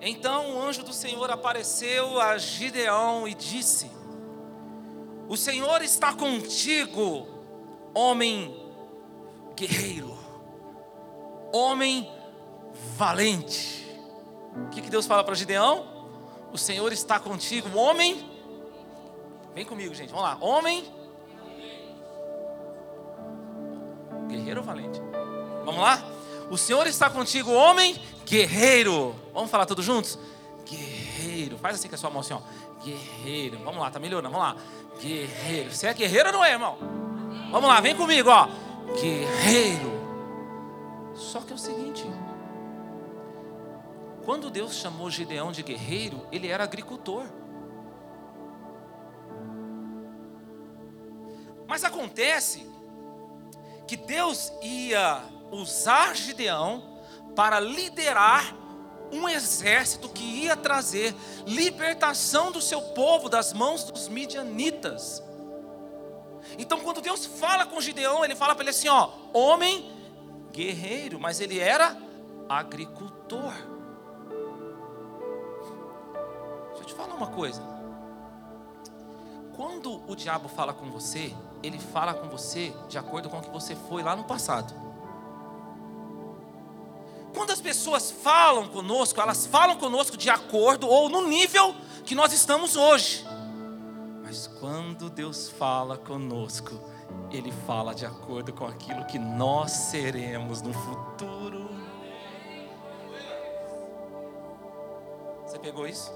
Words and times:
Então 0.00 0.54
o 0.54 0.62
anjo 0.62 0.82
do 0.82 0.92
Senhor 0.92 1.30
apareceu 1.30 2.20
a 2.20 2.38
Gideão 2.38 3.26
e 3.26 3.34
disse: 3.34 3.90
O 5.28 5.36
Senhor 5.36 5.82
está 5.82 6.12
contigo, 6.14 7.26
homem 7.92 8.64
guerreiro, 9.56 10.16
homem 11.52 12.08
valente. 12.96 13.86
O 14.66 14.68
que, 14.70 14.80
que 14.80 14.90
Deus 14.90 15.06
fala 15.06 15.24
para 15.24 15.34
Gideão? 15.34 15.98
O 16.52 16.58
Senhor 16.58 16.92
está 16.92 17.18
contigo, 17.18 17.76
homem. 17.76 18.28
Vem 19.54 19.64
comigo, 19.64 19.94
gente, 19.94 20.10
vamos 20.10 20.24
lá. 20.24 20.38
Homem. 20.40 20.84
Guerreiro 24.28 24.60
ou 24.60 24.66
valente? 24.66 25.00
Vamos 25.64 25.80
lá? 25.80 26.02
O 26.50 26.56
Senhor 26.56 26.86
está 26.86 27.10
contigo, 27.10 27.50
homem 27.52 28.00
guerreiro. 28.28 29.14
Vamos 29.32 29.50
falar 29.50 29.66
todos 29.66 29.84
juntos? 29.84 30.18
Guerreiro. 30.68 31.56
Faz 31.58 31.76
assim 31.76 31.88
com 31.88 31.94
a 31.94 31.98
sua 31.98 32.10
mão 32.10 32.20
assim, 32.20 32.34
ó. 32.34 32.40
Guerreiro. 32.84 33.58
Vamos 33.64 33.80
lá, 33.80 33.90
tá 33.90 33.98
melhorando. 33.98 34.32
Vamos 34.34 34.54
lá. 34.54 34.62
Guerreiro. 35.00 35.70
Você 35.72 35.86
é 35.86 35.94
guerreiro 35.94 36.28
ou 36.28 36.34
não 36.34 36.44
é, 36.44 36.52
irmão? 36.52 36.78
Vamos 37.50 37.68
lá, 37.68 37.80
vem 37.80 37.96
comigo, 37.96 38.28
ó. 38.30 38.48
Guerreiro. 39.00 39.98
Só 41.14 41.40
que 41.40 41.52
é 41.52 41.56
o 41.56 41.58
seguinte: 41.58 42.04
quando 44.24 44.50
Deus 44.50 44.74
chamou 44.74 45.10
Gideão 45.10 45.50
de 45.50 45.62
guerreiro, 45.62 46.26
ele 46.30 46.48
era 46.48 46.64
agricultor. 46.64 47.24
Mas 51.66 51.84
acontece 51.84 52.66
que 53.86 53.96
Deus 53.96 54.52
ia 54.62 55.22
usar 55.50 56.14
Gideão 56.14 56.97
para 57.38 57.60
liderar 57.60 58.52
um 59.12 59.28
exército 59.28 60.08
que 60.08 60.24
ia 60.24 60.56
trazer 60.56 61.14
libertação 61.46 62.50
do 62.50 62.60
seu 62.60 62.82
povo 62.82 63.28
das 63.28 63.52
mãos 63.52 63.84
dos 63.84 64.08
midianitas. 64.08 65.22
Então, 66.58 66.80
quando 66.80 67.00
Deus 67.00 67.26
fala 67.26 67.64
com 67.64 67.80
Gideão, 67.80 68.24
ele 68.24 68.34
fala 68.34 68.56
para 68.56 68.64
ele 68.64 68.70
assim: 68.70 68.88
ó, 68.88 69.10
homem 69.32 69.88
guerreiro, 70.50 71.20
mas 71.20 71.40
ele 71.40 71.60
era 71.60 71.96
agricultor. 72.48 73.52
Deixa 76.70 76.82
eu 76.82 76.86
te 76.86 76.94
falar 76.94 77.14
uma 77.14 77.28
coisa. 77.28 77.62
Quando 79.54 80.02
o 80.10 80.16
diabo 80.16 80.48
fala 80.48 80.74
com 80.74 80.90
você, 80.90 81.32
ele 81.62 81.78
fala 81.78 82.14
com 82.14 82.28
você 82.28 82.74
de 82.88 82.98
acordo 82.98 83.30
com 83.30 83.38
o 83.38 83.42
que 83.42 83.50
você 83.50 83.76
foi 83.76 84.02
lá 84.02 84.16
no 84.16 84.24
passado. 84.24 84.87
Quando 87.38 87.52
as 87.52 87.60
pessoas 87.60 88.10
falam 88.10 88.66
conosco, 88.66 89.20
elas 89.20 89.46
falam 89.46 89.76
conosco 89.76 90.16
de 90.16 90.28
acordo 90.28 90.88
ou 90.88 91.08
no 91.08 91.28
nível 91.28 91.72
que 92.04 92.12
nós 92.12 92.32
estamos 92.32 92.74
hoje. 92.74 93.24
Mas 94.24 94.48
quando 94.58 95.08
Deus 95.08 95.48
fala 95.48 95.96
conosco, 95.96 96.80
Ele 97.30 97.52
fala 97.64 97.94
de 97.94 98.04
acordo 98.04 98.52
com 98.52 98.66
aquilo 98.66 99.04
que 99.04 99.20
nós 99.20 99.70
seremos 99.70 100.60
no 100.62 100.72
futuro. 100.72 101.70
Você 105.46 105.60
pegou 105.60 105.86
isso? 105.86 106.12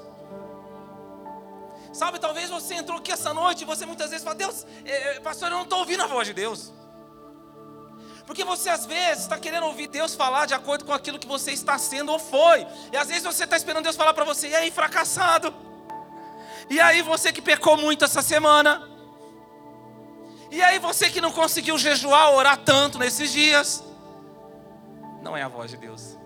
Sabe, 1.92 2.18
talvez 2.18 2.50
você 2.50 2.74
entrou 2.74 2.98
aqui 2.98 3.12
essa 3.12 3.32
noite 3.32 3.62
e 3.62 3.64
você 3.64 3.86
muitas 3.86 4.10
vezes 4.10 4.24
fala: 4.24 4.34
Deus, 4.34 4.66
eh, 4.84 5.20
pastor, 5.20 5.52
eu 5.52 5.58
não 5.58 5.62
estou 5.62 5.78
ouvindo 5.78 6.02
a 6.02 6.06
voz 6.08 6.26
de 6.26 6.34
Deus. 6.34 6.72
Porque 8.26 8.44
você 8.44 8.68
às 8.70 8.86
vezes 8.86 9.24
está 9.24 9.38
querendo 9.38 9.66
ouvir 9.66 9.88
Deus 9.88 10.14
falar 10.14 10.46
de 10.46 10.54
acordo 10.54 10.84
com 10.84 10.92
aquilo 10.92 11.18
que 11.18 11.26
você 11.26 11.52
está 11.52 11.76
sendo 11.78 12.12
ou 12.12 12.18
foi. 12.18 12.66
E 12.92 12.96
às 12.96 13.08
vezes 13.08 13.24
você 13.24 13.44
está 13.44 13.56
esperando 13.56 13.84
Deus 13.84 13.96
falar 13.96 14.14
para 14.14 14.24
você, 14.24 14.48
e 14.48 14.54
aí, 14.54 14.70
fracassado? 14.70 15.52
E 16.70 16.80
aí, 16.80 17.02
você 17.02 17.32
que 17.32 17.42
pecou 17.42 17.76
muito 17.76 18.04
essa 18.04 18.22
semana? 18.22 18.88
E 20.50 20.62
aí, 20.62 20.78
você 20.78 21.10
que 21.10 21.20
não 21.20 21.32
conseguiu 21.32 21.76
jejuar, 21.76 22.30
orar 22.30 22.58
tanto 22.58 22.98
nesses 22.98 23.32
dias? 23.32 23.82
Não 25.22 25.36
é 25.36 25.42
a 25.42 25.48
voz 25.48 25.70
de 25.70 25.76
Deus. 25.76 26.16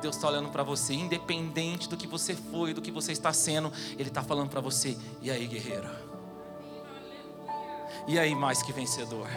Deus 0.00 0.16
está 0.16 0.28
olhando 0.28 0.50
para 0.50 0.62
você, 0.62 0.94
independente 0.94 1.88
do 1.88 1.96
que 1.96 2.06
você 2.06 2.34
foi, 2.34 2.74
do 2.74 2.82
que 2.82 2.90
você 2.90 3.12
está 3.12 3.32
sendo, 3.32 3.72
Ele 3.98 4.08
está 4.08 4.22
falando 4.22 4.50
para 4.50 4.60
você: 4.60 4.96
e 5.22 5.30
aí, 5.30 5.46
guerreiro? 5.46 5.88
E 8.06 8.18
aí, 8.18 8.34
mais 8.34 8.62
que 8.62 8.72
vencedor? 8.72 9.28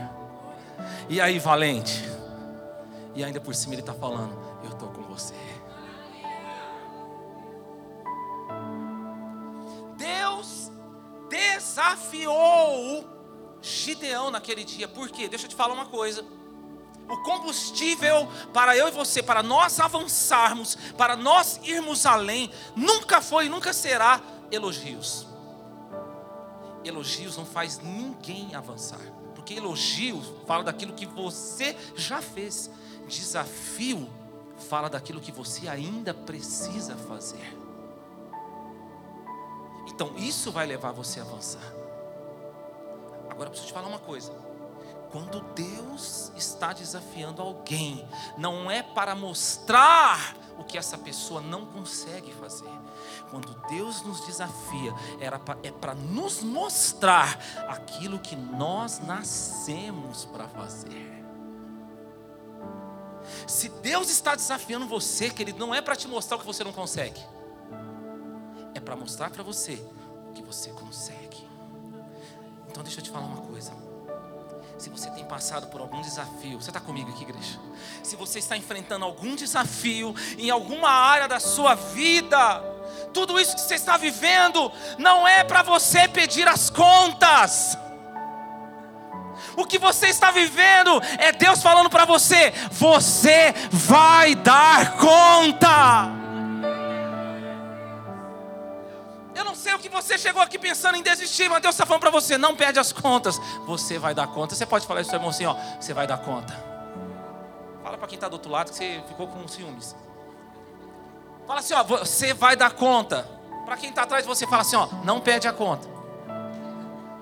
E 1.07 1.19
aí, 1.19 1.40
valente? 1.40 2.03
E 3.16 3.23
ainda 3.23 3.40
por 3.40 3.53
cima 3.56 3.73
ele 3.73 3.81
está 3.81 3.94
falando: 3.94 4.38
Eu 4.63 4.69
estou 4.69 4.90
com 4.90 5.01
você. 5.03 5.34
Deus 9.97 10.72
desafiou 11.29 13.06
Gideão 13.62 14.31
naquele 14.31 14.63
dia. 14.63 14.88
Por 14.88 15.09
quê? 15.09 15.28
Deixa 15.28 15.45
eu 15.45 15.50
te 15.50 15.56
falar 15.56 15.73
uma 15.73 15.85
coisa. 15.85 16.23
O 17.09 17.17
combustível 17.23 18.29
para 18.53 18.78
eu 18.78 18.88
e 18.88 18.91
você, 18.91 19.23
para 19.23 19.41
nós 19.41 19.79
avançarmos, 19.79 20.78
para 20.96 21.16
nós 21.16 21.59
irmos 21.63 22.06
além, 22.06 22.51
nunca 22.75 23.19
foi 23.19 23.47
e 23.47 23.50
nunca 23.50 23.73
será 23.73 24.22
elogios. 24.51 25.28
Elogios 26.84 27.35
não 27.35 27.46
faz 27.46 27.79
ninguém 27.79 28.53
avançar. 28.53 29.00
Porque 29.49 29.59
elogio 29.59 30.21
fala 30.45 30.63
daquilo 30.63 30.93
que 30.93 31.07
você 31.07 31.75
já 31.95 32.21
fez, 32.21 32.69
desafio 33.07 34.07
fala 34.69 34.87
daquilo 34.87 35.19
que 35.19 35.31
você 35.31 35.67
ainda 35.67 36.13
precisa 36.13 36.95
fazer. 36.95 37.57
Então, 39.87 40.13
isso 40.17 40.51
vai 40.51 40.67
levar 40.67 40.91
você 40.91 41.19
a 41.19 41.23
avançar. 41.23 41.63
Agora, 43.27 43.47
eu 43.47 43.49
preciso 43.49 43.69
te 43.69 43.73
falar 43.73 43.87
uma 43.87 43.97
coisa. 43.97 44.31
Quando 45.11 45.41
Deus 45.55 46.31
está 46.37 46.71
desafiando 46.71 47.41
alguém, 47.41 48.07
não 48.37 48.69
é 48.69 48.83
para 48.83 49.16
mostrar 49.16 50.35
o 50.59 50.64
que 50.64 50.78
essa 50.78 50.97
pessoa 50.97 51.40
não 51.40 51.66
consegue 51.66 52.34
fazer, 52.34 52.70
quando 53.31 53.56
Deus 53.70 54.02
nos 54.02 54.25
desafia, 54.25 54.94
era 55.20 55.40
pra, 55.40 55.58
é 55.64 55.72
para 55.72 55.96
nos 55.96 56.44
mostrar 56.44 57.40
aquilo 57.70 58.20
que 58.20 58.36
nós 58.36 59.00
nascemos 59.00 60.25
para 60.25 60.47
fazer. 60.50 61.24
Se 63.47 63.70
Deus 63.70 64.09
está 64.09 64.36
desafiando 64.36 64.86
você, 64.86 65.30
querido, 65.30 65.58
não 65.58 65.74
é 65.74 65.81
para 65.81 65.96
te 65.96 66.08
mostrar 66.08 66.36
o 66.38 66.40
que 66.40 66.46
você 66.46 66.64
não 66.64 66.74
consegue, 66.74 67.22
é 68.76 68.80
para 68.80 68.96
mostrar 68.96 69.30
para 69.30 69.44
você 69.44 69.81
o 70.30 70.34
que 70.34 70.44
você 70.44 70.72
consegue. 70.72 71.47
Então, 72.70 72.84
deixa 72.84 73.00
eu 73.00 73.03
te 73.03 73.09
falar 73.09 73.26
uma 73.26 73.41
coisa. 73.41 73.88
Se 74.79 74.90
você 74.90 75.09
tem 75.12 75.25
passado 75.25 75.67
por 75.67 75.81
algum 75.81 76.01
desafio, 76.01 76.59
você 76.59 76.69
está 76.69 76.79
comigo 76.79 77.12
aqui, 77.12 77.23
igreja? 77.23 77.59
Se 78.01 78.16
você 78.16 78.40
está 78.40 78.56
enfrentando 78.56 79.03
algum 79.03 79.35
desafio 79.35 80.16
em 80.38 80.50
alguma 80.50 80.90
área 80.90 81.28
da 81.28 81.38
sua 81.38 81.75
vida, 81.75 82.62
tudo 83.13 83.38
isso 83.38 83.56
que 83.56 83.62
você 83.62 83.75
está 83.75 83.97
vivendo 83.97 84.72
não 84.97 85.28
é 85.28 85.44
para 85.44 85.63
você 85.63 86.07
pedir 86.07 86.47
as 86.47 86.69
contas. 86.69 87.78
O 89.57 89.66
que 89.66 89.78
você 89.78 90.07
está 90.07 90.31
vivendo 90.31 91.01
é 91.17 91.34
Deus 91.34 91.61
falando 91.61 91.90
para 91.90 92.06
você: 92.06 92.53
você 92.72 93.53
vai 93.69 94.34
dar 94.34 94.96
conta. 94.96 96.19
Que 99.79 99.90
você 99.90 100.17
chegou 100.17 100.41
aqui 100.41 100.59
pensando 100.59 100.95
em 100.97 101.01
desistir, 101.01 101.50
mas 101.50 101.62
Deus 101.62 101.75
está 101.75 101.85
falando 101.85 102.01
para 102.01 102.12
você: 102.12 102.38
não 102.38 102.56
perde 102.56 102.79
as 102.79 102.91
contas, 102.91 103.40
você 103.66 103.97
vai 103.97 104.13
dar 104.13 104.28
conta. 104.28 104.56
Você 104.56 104.66
pode 104.66 104.85
falar 104.85 105.01
isso 105.01 105.09
para 105.09 105.17
irmão 105.17 105.29
assim: 105.29 105.45
ó, 105.45 105.56
você 105.79 105.94
vai 105.94 106.06
dar 106.06 106.17
conta. 106.17 106.53
Fala 107.84 107.97
para 107.97 108.07
quem 108.07 108.16
está 108.16 108.28
do 108.28 108.34
outro 108.34 108.51
lado 108.51 108.69
que 108.69 108.78
você 108.78 109.01
ficou 109.07 109.28
com 109.28 109.47
ciúmes. 109.47 109.95
Fala 111.47 111.62
assim, 111.62 111.73
ó, 111.73 111.84
você 111.84 112.31
vai 112.31 112.55
dar 112.55 112.72
conta. 112.73 113.28
Para 113.66 113.76
quem 113.76 113.90
está 113.90 114.03
atrás 114.03 114.23
você, 114.23 114.46
fala 114.46 114.61
assim, 114.61 114.76
ó, 114.76 114.87
não 115.03 115.20
perde 115.20 115.47
a 115.47 115.52
conta. 115.52 115.87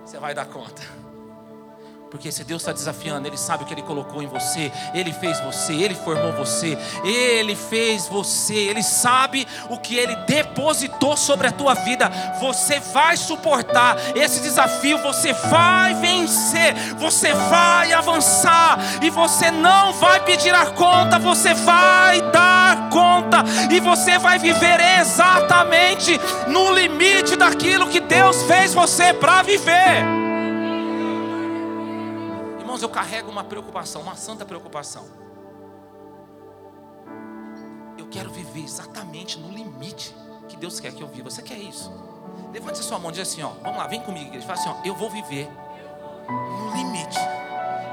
Você 0.03 0.17
vai 0.19 0.33
dar 0.33 0.45
conta. 0.45 0.81
Porque 2.17 2.31
se 2.31 2.43
Deus 2.43 2.63
está 2.63 2.73
desafiando, 2.73 3.27
Ele 3.27 3.37
sabe 3.37 3.63
o 3.63 3.67
que 3.67 3.75
Ele 3.75 3.83
colocou 3.83 4.23
em 4.23 4.25
você, 4.25 4.71
Ele 4.91 5.13
fez 5.13 5.39
você, 5.39 5.73
Ele 5.73 5.93
formou 5.93 6.33
você, 6.33 6.75
Ele 7.03 7.55
fez 7.55 8.07
você, 8.07 8.55
Ele 8.55 8.81
sabe 8.81 9.47
o 9.69 9.77
que 9.77 9.95
Ele 9.95 10.15
depositou 10.25 11.15
sobre 11.15 11.45
a 11.45 11.51
tua 11.51 11.75
vida. 11.75 12.11
Você 12.41 12.79
vai 12.79 13.15
suportar 13.15 13.97
esse 14.15 14.39
desafio, 14.39 14.97
você 14.97 15.31
vai 15.31 15.93
vencer, 15.93 16.73
você 16.97 17.35
vai 17.35 17.93
avançar, 17.93 18.79
e 19.03 19.11
você 19.11 19.51
não 19.51 19.93
vai 19.93 20.19
pedir 20.21 20.55
a 20.55 20.65
conta, 20.71 21.19
você 21.19 21.53
vai 21.53 22.19
dar 22.31 22.89
conta, 22.89 23.43
e 23.69 23.79
você 23.79 24.17
vai 24.17 24.39
viver 24.39 24.79
exatamente 24.99 26.19
no 26.47 26.73
limite 26.73 27.35
daquilo 27.35 27.87
que 27.89 27.99
Deus 27.99 28.41
fez 28.41 28.73
você 28.73 29.13
para 29.13 29.43
viver 29.43 30.26
irmãos, 32.67 32.81
eu 32.81 32.89
carrego 32.89 33.31
uma 33.31 33.45
preocupação, 33.45 34.01
uma 34.01 34.17
santa 34.17 34.45
preocupação. 34.45 35.05
Eu 37.97 38.07
quero 38.09 38.29
viver 38.29 38.59
exatamente 38.59 39.39
no 39.39 39.49
limite 39.49 40.13
que 40.49 40.57
Deus 40.57 40.77
quer 40.77 40.91
que 40.91 41.01
eu 41.01 41.07
viva. 41.07 41.29
Você 41.29 41.41
quer 41.41 41.57
isso? 41.57 41.89
Levante 42.51 42.81
a 42.81 42.83
sua 42.83 42.99
mão 42.99 43.09
e 43.09 43.13
diz 43.13 43.21
assim: 43.21 43.41
ó, 43.41 43.51
vamos 43.63 43.77
lá, 43.77 43.87
vem 43.87 44.01
comigo, 44.01 44.27
igreja. 44.27 44.45
Fala 44.45 44.59
assim: 44.59 44.69
ó, 44.69 44.75
eu 44.83 44.93
vou 44.95 45.09
viver 45.09 45.49
no 46.29 46.75
limite 46.75 47.17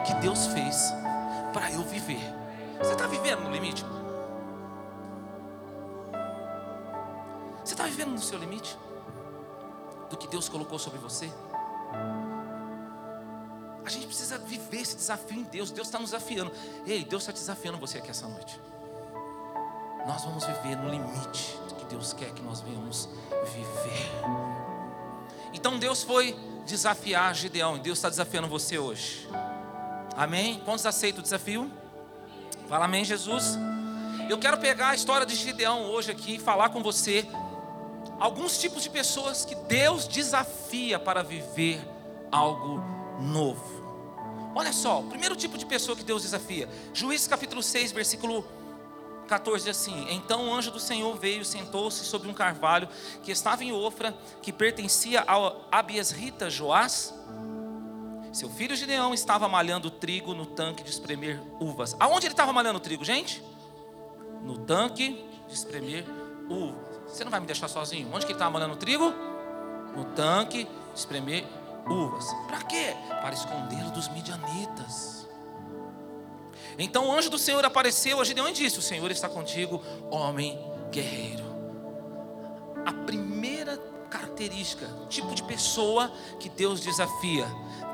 que 0.04 0.14
Deus 0.14 0.46
fez 0.48 0.92
para 1.52 1.70
eu 1.70 1.84
viver. 1.84 2.20
Você 2.78 2.94
está 2.94 3.06
vivendo 3.06 3.42
no 3.42 3.52
limite? 3.52 3.84
Você 7.64 7.74
está 7.74 7.84
vivendo 7.84 8.10
no 8.10 8.20
seu 8.20 8.40
limite? 8.40 8.76
Do 10.10 10.16
que 10.16 10.26
Deus 10.26 10.48
colocou 10.48 10.80
sobre 10.80 10.98
você? 10.98 11.32
A 13.84 13.90
gente 13.90 14.06
precisa 14.06 14.38
viver 14.38 14.80
esse 14.80 14.96
desafio 14.96 15.38
em 15.38 15.44
Deus. 15.44 15.70
Deus 15.70 15.88
está 15.88 15.98
nos 15.98 16.10
desafiando. 16.10 16.50
Ei, 16.86 17.04
Deus 17.04 17.22
está 17.22 17.32
desafiando 17.32 17.78
você 17.78 17.98
aqui 17.98 18.10
essa 18.10 18.26
noite. 18.26 18.58
Nós 20.06 20.24
vamos 20.24 20.44
viver 20.44 20.76
no 20.76 20.88
limite 20.88 21.58
que 21.78 21.84
Deus 21.86 22.12
quer 22.12 22.32
que 22.32 22.42
nós 22.42 22.60
venhamos 22.60 23.08
viver. 23.52 24.10
Então 25.52 25.78
Deus 25.78 26.02
foi 26.02 26.36
desafiar 26.66 27.34
Gideão. 27.34 27.76
E 27.76 27.80
Deus 27.80 27.98
está 27.98 28.08
desafiando 28.08 28.48
você 28.48 28.78
hoje. 28.78 29.28
Amém? 30.16 30.60
Quantos 30.64 30.86
aceitam 30.86 31.20
o 31.20 31.22
desafio? 31.22 31.70
Fala 32.68 32.86
amém, 32.86 33.04
Jesus. 33.04 33.58
Eu 34.28 34.38
quero 34.38 34.56
pegar 34.58 34.90
a 34.90 34.94
história 34.94 35.26
de 35.26 35.34
Gideão 35.34 35.84
hoje 35.90 36.10
aqui 36.10 36.36
e 36.36 36.38
falar 36.38 36.70
com 36.70 36.82
você 36.82 37.26
alguns 38.18 38.58
tipos 38.58 38.82
de 38.82 38.88
pessoas 38.88 39.44
que 39.44 39.54
Deus 39.54 40.06
desafia 40.06 40.98
para 40.98 41.22
viver 41.22 41.86
algo 42.32 42.93
novo. 43.20 43.84
Olha 44.54 44.72
só, 44.72 45.00
o 45.00 45.04
primeiro 45.04 45.34
tipo 45.34 45.58
de 45.58 45.66
pessoa 45.66 45.96
que 45.96 46.04
Deus 46.04 46.22
desafia. 46.22 46.68
Juízes 46.92 47.26
capítulo 47.26 47.62
6, 47.62 47.90
versículo 47.92 48.44
14 49.26 49.68
assim: 49.68 50.06
Então 50.10 50.48
o 50.48 50.54
anjo 50.54 50.70
do 50.70 50.78
Senhor 50.78 51.16
veio 51.18 51.44
sentou-se 51.44 52.04
sobre 52.04 52.28
um 52.28 52.34
carvalho 52.34 52.88
que 53.22 53.32
estava 53.32 53.64
em 53.64 53.72
Ofra, 53.72 54.16
que 54.40 54.52
pertencia 54.52 55.22
ao 55.26 55.66
Abiesrita 55.70 56.48
Joás. 56.48 57.12
Seu 58.32 58.50
filho 58.50 58.74
Gideão 58.74 59.14
estava 59.14 59.48
malhando 59.48 59.90
trigo 59.90 60.34
no 60.34 60.46
tanque 60.46 60.82
de 60.82 60.90
espremer 60.90 61.40
uvas. 61.60 61.96
Aonde 62.00 62.26
ele 62.26 62.32
estava 62.32 62.52
malhando 62.52 62.80
trigo, 62.80 63.04
gente? 63.04 63.42
No 64.42 64.58
tanque 64.58 65.24
de 65.46 65.54
espremer 65.54 66.04
uvas. 66.48 66.84
Você 67.06 67.22
não 67.22 67.30
vai 67.30 67.38
me 67.38 67.46
deixar 67.46 67.68
sozinho? 67.68 68.08
Onde 68.12 68.26
que 68.26 68.32
ele 68.32 68.36
estava 68.36 68.50
malhando 68.50 68.76
trigo? 68.76 69.12
No 69.96 70.04
tanque 70.16 70.64
de 70.64 70.98
espremer 70.98 71.44
uvas. 71.44 71.63
Para 72.46 72.62
quê? 72.62 72.96
Para 73.20 73.34
escondê-lo 73.34 73.90
dos 73.90 74.08
midianitas. 74.08 75.28
Então 76.78 77.08
o 77.08 77.12
anjo 77.12 77.30
do 77.30 77.38
Senhor 77.38 77.64
apareceu 77.64 78.20
a 78.20 78.24
Gideão 78.24 78.48
e 78.48 78.52
disse: 78.52 78.78
O 78.78 78.82
Senhor 78.82 79.10
está 79.10 79.28
contigo, 79.28 79.82
homem 80.10 80.58
guerreiro. 80.90 81.44
A 82.84 82.92
primeira 82.92 83.76
característica, 84.10 84.86
tipo 85.08 85.34
de 85.34 85.42
pessoa 85.42 86.10
que 86.38 86.48
Deus 86.48 86.80
desafia. 86.80 87.46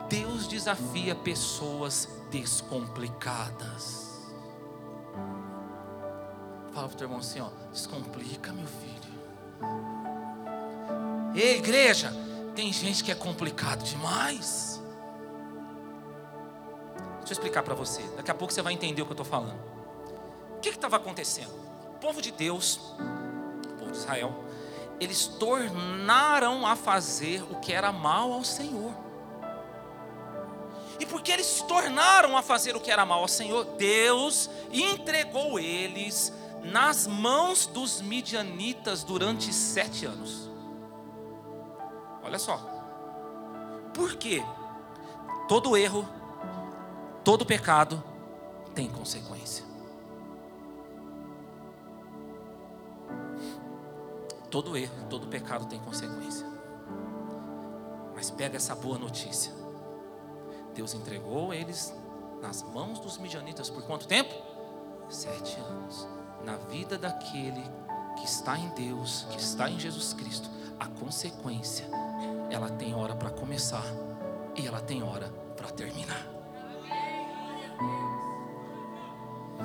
Deus 0.08 0.48
desafia 0.48 1.14
pessoas 1.14 2.08
descomplicadas. 2.30 4.10
Fala 6.72 6.86
para 6.86 6.94
o 6.94 6.98
teu 6.98 7.06
irmão 7.06 7.20
assim, 7.20 7.40
ó, 7.40 7.48
descomplica, 7.72 8.52
meu 8.52 8.66
filho. 8.66 9.00
Ei, 11.34 11.58
igreja, 11.58 12.12
tem 12.60 12.70
gente 12.74 13.02
que 13.02 13.10
é 13.10 13.14
complicado 13.14 13.82
demais. 13.82 14.82
Deixa 17.20 17.32
eu 17.32 17.32
explicar 17.32 17.62
para 17.62 17.74
você. 17.74 18.02
Daqui 18.18 18.30
a 18.30 18.34
pouco 18.34 18.52
você 18.52 18.60
vai 18.60 18.74
entender 18.74 19.00
o 19.00 19.06
que 19.06 19.12
eu 19.12 19.14
estou 19.14 19.24
falando. 19.24 19.58
O 20.58 20.60
que 20.60 20.68
estava 20.68 20.96
acontecendo? 20.96 21.54
O 21.94 21.98
povo 21.98 22.20
de 22.20 22.30
Deus, 22.30 22.76
o 22.76 23.78
povo 23.78 23.90
de 23.90 23.96
Israel, 23.96 24.44
eles 25.00 25.26
tornaram 25.26 26.66
a 26.66 26.76
fazer 26.76 27.42
o 27.50 27.58
que 27.60 27.72
era 27.72 27.90
mal 27.92 28.30
ao 28.30 28.44
Senhor. 28.44 28.92
E 30.98 31.06
porque 31.06 31.32
eles 31.32 31.46
se 31.46 31.64
tornaram 31.66 32.36
a 32.36 32.42
fazer 32.42 32.76
o 32.76 32.80
que 32.80 32.90
era 32.90 33.06
mal 33.06 33.20
ao 33.22 33.28
Senhor, 33.28 33.64
Deus 33.78 34.50
entregou 34.70 35.58
eles 35.58 36.30
nas 36.62 37.06
mãos 37.06 37.64
dos 37.64 38.02
midianitas 38.02 39.02
durante 39.02 39.50
sete 39.50 40.04
anos. 40.04 40.49
Olha 42.30 42.38
só. 42.38 42.60
Por 43.92 44.14
quê? 44.14 44.40
Todo 45.48 45.76
erro, 45.76 46.06
todo 47.24 47.44
pecado 47.44 48.00
tem 48.72 48.88
consequência. 48.88 49.64
Todo 54.48 54.76
erro, 54.76 54.94
todo 55.10 55.26
pecado 55.26 55.66
tem 55.66 55.80
consequência. 55.80 56.46
Mas 58.14 58.30
pega 58.30 58.58
essa 58.58 58.76
boa 58.76 58.96
notícia. 58.96 59.52
Deus 60.72 60.94
entregou 60.94 61.52
eles 61.52 61.92
nas 62.40 62.62
mãos 62.62 63.00
dos 63.00 63.18
midianitas 63.18 63.68
por 63.68 63.82
quanto 63.82 64.06
tempo? 64.06 64.32
Sete 65.08 65.58
anos. 65.58 66.06
Na 66.44 66.56
vida 66.58 66.96
daquele 66.96 67.64
que 68.16 68.24
está 68.24 68.56
em 68.56 68.68
Deus, 68.68 69.26
que 69.30 69.40
está 69.40 69.68
em 69.68 69.80
Jesus 69.80 70.12
Cristo, 70.12 70.48
a 70.78 70.86
consequência, 70.86 71.86
ela 72.50 72.68
tem 72.68 72.94
hora 72.94 73.14
para 73.14 73.30
começar 73.30 73.84
e 74.56 74.66
ela 74.66 74.80
tem 74.80 75.02
hora 75.02 75.28
para 75.56 75.70
terminar. 75.70 76.26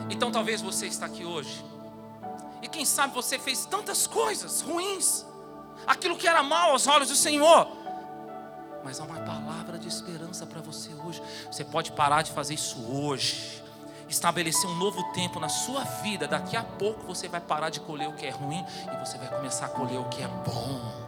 Então 0.09 0.31
talvez 0.31 0.61
você 0.61 0.87
está 0.87 1.05
aqui 1.05 1.25
hoje 1.25 1.65
e 2.61 2.67
quem 2.67 2.85
sabe 2.85 3.13
você 3.13 3.37
fez 3.37 3.65
tantas 3.65 4.07
coisas 4.07 4.61
ruins, 4.61 5.25
aquilo 5.85 6.17
que 6.17 6.27
era 6.27 6.41
mal 6.41 6.71
aos 6.71 6.87
olhos 6.87 7.09
do 7.09 7.15
Senhor. 7.15 7.67
Mas 8.83 8.99
há 8.99 9.03
uma 9.03 9.19
palavra 9.21 9.79
de 9.79 9.87
esperança 9.87 10.45
para 10.45 10.61
você 10.61 10.91
hoje. 10.93 11.21
Você 11.51 11.63
pode 11.63 11.91
parar 11.91 12.21
de 12.21 12.31
fazer 12.31 12.53
isso 12.53 12.79
hoje. 12.91 13.63
Estabelecer 14.07 14.69
um 14.69 14.75
novo 14.75 15.01
tempo 15.11 15.39
na 15.39 15.49
sua 15.49 15.83
vida. 15.83 16.27
Daqui 16.27 16.55
a 16.55 16.63
pouco 16.63 17.03
você 17.03 17.27
vai 17.27 17.41
parar 17.41 17.71
de 17.71 17.79
colher 17.79 18.07
o 18.07 18.13
que 18.13 18.27
é 18.27 18.29
ruim 18.29 18.63
e 18.93 18.97
você 19.03 19.17
vai 19.17 19.27
começar 19.27 19.65
a 19.65 19.69
colher 19.69 19.99
o 19.99 20.05
que 20.09 20.21
é 20.21 20.27
bom. 20.27 21.04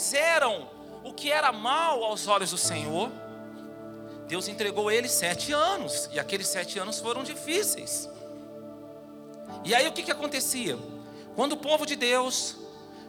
Fizeram 0.00 0.66
o 1.04 1.12
que 1.12 1.30
era 1.30 1.52
mal 1.52 2.02
aos 2.02 2.26
olhos 2.26 2.50
do 2.50 2.56
Senhor? 2.56 3.12
Deus 4.26 4.48
entregou 4.48 4.90
eles 4.90 5.12
sete 5.12 5.52
anos, 5.52 6.08
e 6.10 6.18
aqueles 6.18 6.48
sete 6.48 6.78
anos 6.78 6.98
foram 7.00 7.22
difíceis. 7.22 8.08
E 9.62 9.74
aí 9.74 9.86
o 9.86 9.92
que, 9.92 10.02
que 10.02 10.10
acontecia? 10.10 10.78
Quando 11.36 11.52
o 11.52 11.56
povo 11.58 11.84
de 11.84 11.96
Deus, 11.96 12.56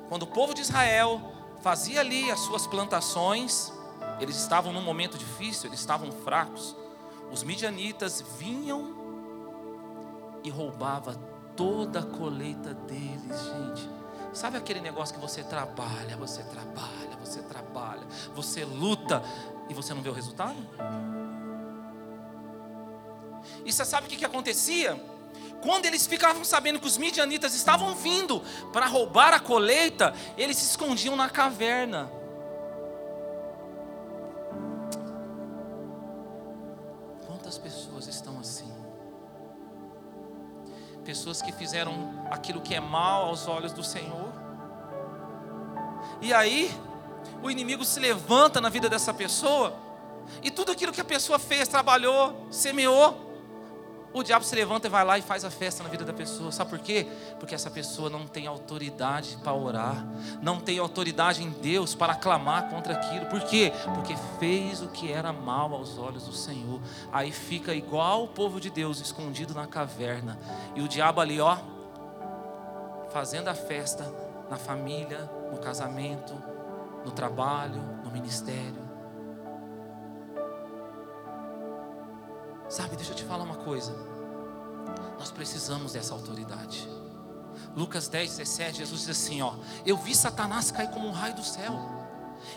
quando 0.10 0.24
o 0.24 0.28
povo 0.28 0.54
de 0.54 0.62
Israel 0.62 1.22
fazia 1.62 2.02
ali 2.02 2.30
as 2.30 2.42
suas 2.42 2.68
plantações, 2.68 3.72
eles 4.20 4.36
estavam 4.36 4.74
num 4.74 4.82
momento 4.82 5.18
difícil, 5.18 5.70
eles 5.70 5.80
estavam 5.80 6.12
fracos. 6.12 6.76
Os 7.32 7.42
midianitas 7.42 8.22
vinham 8.38 8.94
e 10.44 10.50
roubava 10.50 11.16
toda 11.56 12.00
a 12.00 12.04
colheita 12.04 12.74
deles, 12.74 13.40
gente. 13.46 14.01
Sabe 14.34 14.58
aquele 14.58 14.80
negócio 14.80 15.14
que 15.14 15.22
você 15.22 15.44
trabalha, 15.44 16.16
você 16.18 16.42
trabalha, 16.44 17.18
você 17.20 17.42
trabalha, 17.42 18.08
você 18.34 18.64
luta 18.64 19.22
e 19.70 19.74
você 19.74 19.94
não 19.94 20.02
vê 20.02 20.10
o 20.10 20.14
resultado? 20.14 20.58
E 23.66 23.72
você 23.72 23.84
sabe 23.84 24.08
o 24.08 24.10
que, 24.10 24.16
que 24.16 24.26
acontecia? 24.26 25.02
Quando 25.62 25.86
eles 25.86 26.08
ficavam 26.08 26.44
sabendo 26.44 26.80
que 26.80 26.88
os 26.88 26.98
midianitas 26.98 27.54
estavam 27.54 27.94
vindo 27.96 28.42
para 28.72 28.88
roubar 28.88 29.34
a 29.34 29.40
colheita, 29.40 30.14
eles 30.38 30.58
se 30.58 30.66
escondiam 30.66 31.16
na 31.16 31.30
caverna. 31.30 32.21
Pessoas 41.12 41.42
que 41.42 41.52
fizeram 41.52 42.26
aquilo 42.32 42.62
que 42.62 42.74
é 42.74 42.80
mal 42.80 43.26
aos 43.26 43.46
olhos 43.46 43.74
do 43.74 43.84
Senhor. 43.84 44.32
E 46.22 46.34
aí, 46.34 46.74
o 47.44 47.52
inimigo 47.52 47.84
se 47.84 48.00
levanta 48.00 48.62
na 48.62 48.70
vida 48.70 48.88
dessa 48.88 49.14
pessoa, 49.14 49.76
e 50.42 50.50
tudo 50.50 50.72
aquilo 50.72 50.94
que 50.94 51.02
a 51.02 51.04
pessoa 51.04 51.38
fez, 51.38 51.68
trabalhou, 51.68 52.48
semeou, 52.50 53.31
o 54.14 54.24
diabo 54.24 54.44
se 54.44 54.54
levanta 54.56 54.88
e 54.88 54.90
vai 54.90 55.06
lá 55.06 55.18
e 55.18 55.22
faz 55.22 55.46
a 55.46 55.52
festa 55.52 55.84
na 55.84 55.90
vida 55.90 56.04
da 56.04 56.14
pessoa. 56.14 56.52
Sabe 56.52 56.70
por 56.70 56.80
quê? 56.80 57.08
Porque 57.40 57.56
essa 57.56 57.70
pessoa 57.70 58.10
não 58.10 58.28
tem 58.28 58.48
autoridade 58.48 59.38
para 59.44 59.54
orar, 59.54 60.06
não 60.42 60.60
tem 60.60 60.80
autoridade 60.80 61.44
em 61.44 61.50
Deus 61.50 61.96
para 61.96 62.16
clamar 62.16 62.70
contra 62.70 62.94
aquilo. 62.94 63.26
Por 63.28 63.42
quê? 63.42 63.72
Porque 63.96 64.16
fez 64.40 64.82
o 64.82 64.88
que 64.90 65.12
era 65.12 65.32
mal 65.32 65.74
aos 65.74 65.98
olhos 65.98 66.26
do 66.26 66.34
Senhor. 66.34 66.82
Aí 67.12 67.32
fica 67.32 67.74
igual 67.74 68.24
o 68.24 68.28
povo 68.28 68.60
de 68.60 68.70
Deus 68.70 69.00
escondido 69.00 69.54
na 69.54 69.68
caverna. 69.68 70.38
E 70.76 70.82
o 70.82 70.88
diabo 70.88 71.22
ali, 71.22 71.40
ó, 71.40 71.58
fazendo 73.12 73.48
a 73.48 73.56
festa 73.56 74.12
na 74.50 74.58
família, 74.58 75.30
no 75.52 75.58
casamento, 75.60 76.34
no 77.06 77.12
trabalho, 77.12 77.82
no 78.04 78.12
ministério. 78.12 78.81
Sabe, 82.72 82.96
deixa 82.96 83.12
eu 83.12 83.16
te 83.18 83.26
falar 83.26 83.44
uma 83.44 83.58
coisa. 83.58 83.94
Nós 85.20 85.30
precisamos 85.30 85.92
dessa 85.92 86.14
autoridade. 86.14 86.88
Lucas 87.76 88.08
10, 88.08 88.38
17, 88.38 88.78
Jesus 88.78 89.02
diz 89.02 89.10
assim: 89.10 89.42
ó, 89.42 89.56
eu 89.86 89.98
vi 89.98 90.16
Satanás 90.16 90.72
cair 90.72 90.90
como 90.90 91.06
um 91.06 91.12
raio 91.12 91.36
do 91.36 91.44
céu, 91.44 91.78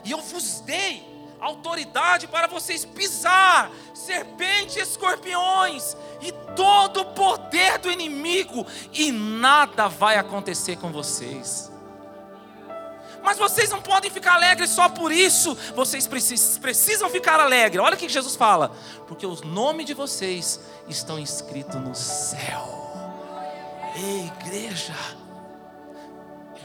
e 0.05 0.13
eu 0.13 0.21
vos 0.21 0.61
dei 0.61 1.05
autoridade 1.41 2.29
para 2.29 2.47
vocês 2.47 2.85
pisar 2.85 3.73
serpentes 3.93 4.77
e 4.77 4.81
escorpiões 4.83 5.97
e 6.23 6.31
todo 6.55 7.01
o 7.01 7.07
poder 7.07 7.79
do 7.81 7.91
inimigo, 7.91 8.65
e 8.93 9.11
nada 9.11 9.89
vai 9.89 10.17
acontecer 10.17 10.77
com 10.77 10.93
vocês. 10.93 11.74
Mas 13.25 13.39
vocês 13.39 13.71
não 13.71 13.81
podem 13.81 14.11
ficar 14.11 14.35
alegres 14.35 14.69
só 14.69 14.87
por 14.89 15.11
isso, 15.11 15.57
vocês 15.75 16.07
precisam 16.07 17.09
ficar 17.09 17.41
alegres. 17.41 17.83
Olha 17.83 17.95
o 17.95 17.99
que 17.99 18.09
Jesus 18.09 18.37
fala: 18.37 18.71
porque 19.09 19.27
os 19.27 19.41
nomes 19.41 19.87
de 19.87 19.95
vocês 19.95 20.61
estão 20.87 21.19
escritos 21.19 21.81
no 21.81 21.95
céu. 21.95 22.85
Ei, 23.97 24.31
igreja, 24.41 24.95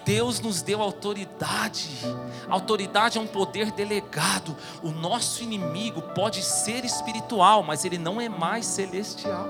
Deus 0.04 0.42
nos 0.42 0.62
deu 0.62 0.82
autoridade. 0.82 1.89
Autoridade 2.50 3.18
é 3.18 3.22
um 3.22 3.28
poder 3.28 3.72
delegado. 3.72 4.58
O 4.84 4.89
nosso 4.89 5.42
inimigo 5.42 6.01
pode 6.13 6.44
ser 6.44 6.84
espiritual, 6.84 7.63
mas 7.63 7.86
ele 7.86 7.98
não 7.98 8.20
é 8.20 8.28
mais 8.28 8.66
celestial. 8.66 9.48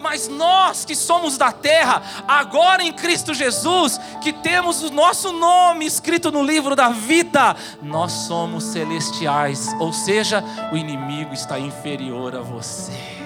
Mas 0.00 0.28
nós 0.28 0.84
que 0.84 0.94
somos 0.94 1.36
da 1.36 1.50
terra, 1.50 2.02
agora 2.26 2.82
em 2.82 2.92
Cristo 2.92 3.34
Jesus, 3.34 3.98
que 4.22 4.32
temos 4.32 4.82
o 4.82 4.90
nosso 4.90 5.32
nome 5.32 5.86
escrito 5.86 6.30
no 6.30 6.42
livro 6.42 6.76
da 6.76 6.88
vida, 6.90 7.56
nós 7.82 8.12
somos 8.12 8.64
celestiais, 8.64 9.74
ou 9.80 9.92
seja, 9.92 10.42
o 10.72 10.76
inimigo 10.76 11.34
está 11.34 11.58
inferior 11.58 12.36
a 12.36 12.40
você. 12.40 13.18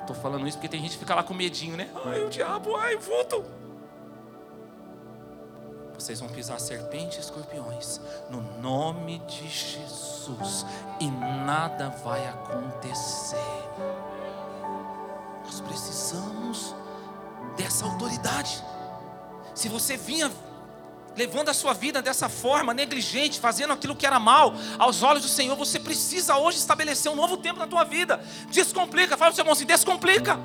Estou 0.00 0.16
falando 0.16 0.46
isso 0.46 0.58
porque 0.58 0.68
tem 0.68 0.80
gente 0.80 0.92
que 0.92 0.98
fica 0.98 1.14
lá 1.14 1.22
com 1.22 1.32
medinho, 1.32 1.76
né? 1.76 1.88
Ai, 2.04 2.20
o 2.24 2.28
diabo, 2.28 2.76
ai, 2.76 2.96
vulto. 2.96 3.61
Vocês 5.94 6.20
vão 6.20 6.28
pisar 6.28 6.58
serpentes 6.58 7.18
e 7.18 7.20
escorpiões 7.20 8.00
no 8.28 8.42
nome 8.60 9.18
de 9.20 9.48
Jesus 9.48 10.66
e 11.00 11.10
nada 11.10 11.90
vai 12.04 12.26
acontecer. 12.26 13.36
Nós 15.44 15.60
precisamos 15.60 16.74
dessa 17.56 17.84
autoridade. 17.84 18.62
Se 19.54 19.68
você 19.68 19.96
vinha 19.96 20.30
levando 21.16 21.50
a 21.50 21.54
sua 21.54 21.74
vida 21.74 22.00
dessa 22.00 22.28
forma, 22.28 22.72
negligente, 22.72 23.38
fazendo 23.38 23.72
aquilo 23.72 23.94
que 23.94 24.06
era 24.06 24.18
mal, 24.18 24.54
aos 24.78 25.02
olhos 25.02 25.22
do 25.22 25.28
Senhor, 25.28 25.56
você 25.56 25.78
precisa 25.78 26.36
hoje 26.36 26.58
estabelecer 26.58 27.10
um 27.10 27.14
novo 27.14 27.36
tempo 27.36 27.58
na 27.58 27.66
tua 27.66 27.84
vida. 27.84 28.22
Descomplica, 28.50 29.16
fala 29.16 29.30
para 29.30 29.32
o 29.32 29.34
seu 29.34 29.42
irmão 29.42 29.52
assim: 29.52 29.66
descomplica. 29.66 30.38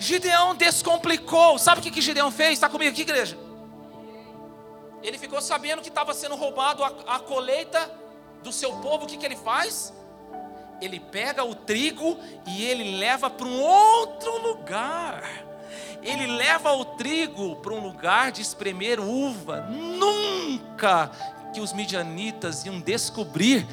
Gideão 0.00 0.56
descomplicou. 0.56 1.56
Sabe 1.58 1.78
o 1.78 1.82
que, 1.82 1.90
que 1.92 2.00
Gideão 2.00 2.32
fez? 2.32 2.54
Está 2.54 2.68
comigo 2.68 2.90
aqui, 2.90 3.02
igreja? 3.02 3.38
Ele 5.02 5.16
ficou 5.16 5.40
sabendo 5.40 5.80
que 5.80 5.88
estava 5.88 6.12
sendo 6.12 6.34
roubado 6.34 6.82
a, 6.82 6.88
a 7.06 7.18
colheita 7.20 7.88
do 8.42 8.50
seu 8.52 8.72
povo. 8.78 9.04
O 9.04 9.06
que, 9.06 9.16
que 9.16 9.24
ele 9.24 9.36
faz? 9.36 9.94
Ele 10.80 10.98
pega 10.98 11.44
o 11.44 11.54
trigo 11.54 12.18
e 12.48 12.64
ele 12.64 12.98
leva 12.98 13.30
para 13.30 13.46
um 13.46 13.60
outro 13.60 14.36
lugar 14.38 15.22
ele 16.02 16.26
leva 16.26 16.72
o 16.72 16.84
trigo 16.84 17.56
para 17.56 17.72
um 17.72 17.80
lugar 17.80 18.32
de 18.32 18.40
espremer 18.40 19.00
uva. 19.00 19.66
Nunca 19.68 21.10
que 21.52 21.60
os 21.60 21.72
midianitas 21.72 22.64
iam 22.64 22.80
descobrir 22.80 23.66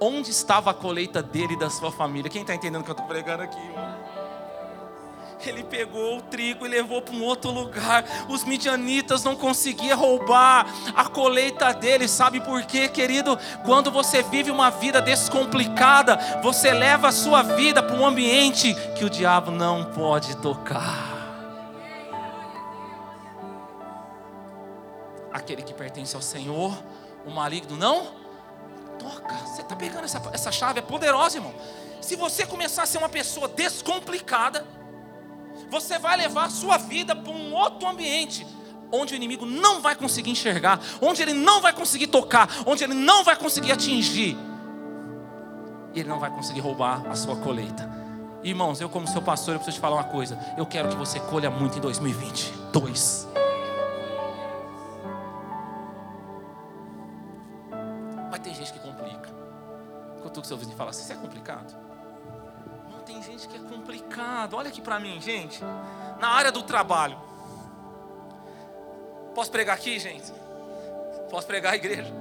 onde 0.00 0.30
estava 0.30 0.70
a 0.70 0.74
colheita 0.74 1.22
dele 1.22 1.54
e 1.54 1.58
da 1.58 1.70
sua 1.70 1.90
família. 1.90 2.30
Quem 2.30 2.42
está 2.42 2.54
entendendo 2.54 2.82
o 2.82 2.84
que 2.84 2.90
eu 2.90 2.94
estou 2.94 3.06
pregando 3.06 3.42
aqui? 3.42 3.60
Ele 5.48 5.64
pegou 5.64 6.18
o 6.18 6.22
trigo 6.22 6.66
e 6.66 6.68
levou 6.68 7.02
para 7.02 7.14
um 7.14 7.22
outro 7.22 7.50
lugar. 7.50 8.04
Os 8.28 8.44
midianitas 8.44 9.22
não 9.24 9.36
conseguiam 9.36 9.98
roubar 9.98 10.66
a 10.94 11.04
colheita 11.04 11.72
dele. 11.72 12.08
Sabe 12.08 12.40
por 12.40 12.62
quê, 12.64 12.88
querido? 12.88 13.38
Quando 13.64 13.90
você 13.90 14.22
vive 14.22 14.50
uma 14.50 14.70
vida 14.70 15.00
descomplicada, 15.00 16.18
você 16.42 16.72
leva 16.72 17.08
a 17.08 17.12
sua 17.12 17.42
vida 17.42 17.82
para 17.82 17.96
um 17.96 18.06
ambiente 18.06 18.74
que 18.96 19.04
o 19.04 19.10
diabo 19.10 19.50
não 19.50 19.84
pode 19.84 20.36
tocar. 20.38 21.14
aquele 25.44 25.62
que 25.62 25.74
pertence 25.74 26.16
ao 26.16 26.22
Senhor, 26.22 26.74
o 27.26 27.30
maligno 27.30 27.76
não 27.76 28.06
toca. 28.98 29.34
Você 29.46 29.60
está 29.60 29.76
pegando 29.76 30.04
essa, 30.04 30.22
essa 30.32 30.50
chave, 30.50 30.78
é 30.78 30.82
poderosa, 30.82 31.36
irmão. 31.36 31.52
Se 32.00 32.16
você 32.16 32.46
começar 32.46 32.84
a 32.84 32.86
ser 32.86 32.98
uma 32.98 33.08
pessoa 33.08 33.46
descomplicada, 33.46 34.64
você 35.70 35.98
vai 35.98 36.16
levar 36.16 36.44
a 36.44 36.50
sua 36.50 36.76
vida 36.76 37.14
para 37.14 37.32
um 37.32 37.52
outro 37.52 37.88
ambiente, 37.88 38.46
onde 38.92 39.14
o 39.14 39.16
inimigo 39.16 39.46
não 39.46 39.80
vai 39.80 39.94
conseguir 39.94 40.30
enxergar, 40.30 40.80
onde 41.00 41.22
ele 41.22 41.34
não 41.34 41.60
vai 41.60 41.72
conseguir 41.72 42.06
tocar, 42.06 42.48
onde 42.66 42.84
ele 42.84 42.94
não 42.94 43.24
vai 43.24 43.36
conseguir 43.36 43.72
atingir, 43.72 44.36
e 45.94 46.00
ele 46.00 46.08
não 46.08 46.18
vai 46.18 46.30
conseguir 46.30 46.60
roubar 46.60 47.06
a 47.08 47.14
sua 47.14 47.36
colheita. 47.36 47.88
Irmãos, 48.42 48.80
eu 48.80 48.88
como 48.88 49.06
seu 49.06 49.22
pastor, 49.22 49.54
eu 49.54 49.58
preciso 49.58 49.78
te 49.78 49.80
falar 49.80 49.96
uma 49.96 50.04
coisa. 50.04 50.38
Eu 50.58 50.66
quero 50.66 50.88
que 50.88 50.96
você 50.96 51.18
colha 51.18 51.50
muito 51.50 51.78
em 51.78 51.80
2022. 51.80 53.34
que 60.44 60.48
seu 60.48 60.56
vizinho 60.56 60.76
fala 60.76 60.90
assim: 60.90 61.02
Isso 61.02 61.12
é 61.12 61.16
complicado? 61.16 61.83
Gente 63.26 63.48
que 63.48 63.56
é 63.56 63.60
complicado. 63.60 64.54
Olha 64.54 64.68
aqui 64.68 64.82
para 64.82 65.00
mim, 65.00 65.18
gente. 65.20 65.62
Na 66.20 66.28
área 66.28 66.52
do 66.52 66.62
trabalho. 66.62 67.18
Posso 69.34 69.50
pregar 69.50 69.76
aqui, 69.76 69.98
gente? 69.98 70.30
Posso 71.30 71.46
pregar 71.46 71.72
a 71.72 71.76
igreja? 71.76 72.12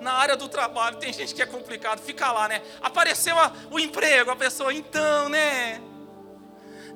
Na 0.00 0.14
área 0.14 0.36
do 0.36 0.48
trabalho 0.48 0.96
tem 0.96 1.12
gente 1.12 1.34
que 1.34 1.42
é 1.42 1.46
complicado, 1.46 2.00
fica 2.00 2.32
lá, 2.32 2.48
né? 2.48 2.62
Apareceu 2.80 3.38
a, 3.38 3.52
o 3.70 3.78
emprego, 3.78 4.30
a 4.30 4.36
pessoa, 4.36 4.72
então, 4.72 5.28
né? 5.28 5.80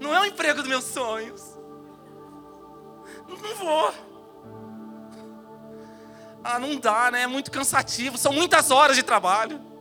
Não 0.01 0.15
é 0.15 0.21
o 0.21 0.25
emprego 0.25 0.61
dos 0.61 0.69
meus 0.69 0.85
sonhos. 0.85 1.57
Não 3.29 3.55
vou. 3.57 3.95
Ah, 6.43 6.59
não 6.59 6.77
dá, 6.77 7.11
né? 7.11 7.23
É 7.23 7.27
muito 7.27 7.51
cansativo, 7.51 8.19
são 8.19 8.33
muitas 8.33 8.71
horas 8.71 8.97
de 8.97 9.03
trabalho. 9.03 9.74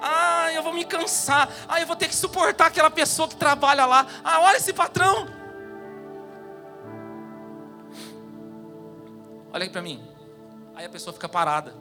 Ah, 0.00 0.52
eu 0.52 0.62
vou 0.62 0.72
me 0.72 0.84
cansar. 0.84 1.48
Ah, 1.68 1.80
eu 1.80 1.86
vou 1.86 1.96
ter 1.96 2.08
que 2.08 2.14
suportar 2.14 2.66
aquela 2.66 2.90
pessoa 2.90 3.28
que 3.28 3.36
trabalha 3.36 3.86
lá. 3.86 4.06
Ah, 4.24 4.40
olha 4.40 4.56
esse 4.56 4.72
patrão. 4.72 5.26
Olha 9.52 9.64
aí 9.64 9.70
para 9.70 9.82
mim. 9.82 10.06
Aí 10.74 10.84
a 10.84 10.88
pessoa 10.88 11.12
fica 11.12 11.28
parada. 11.28 11.74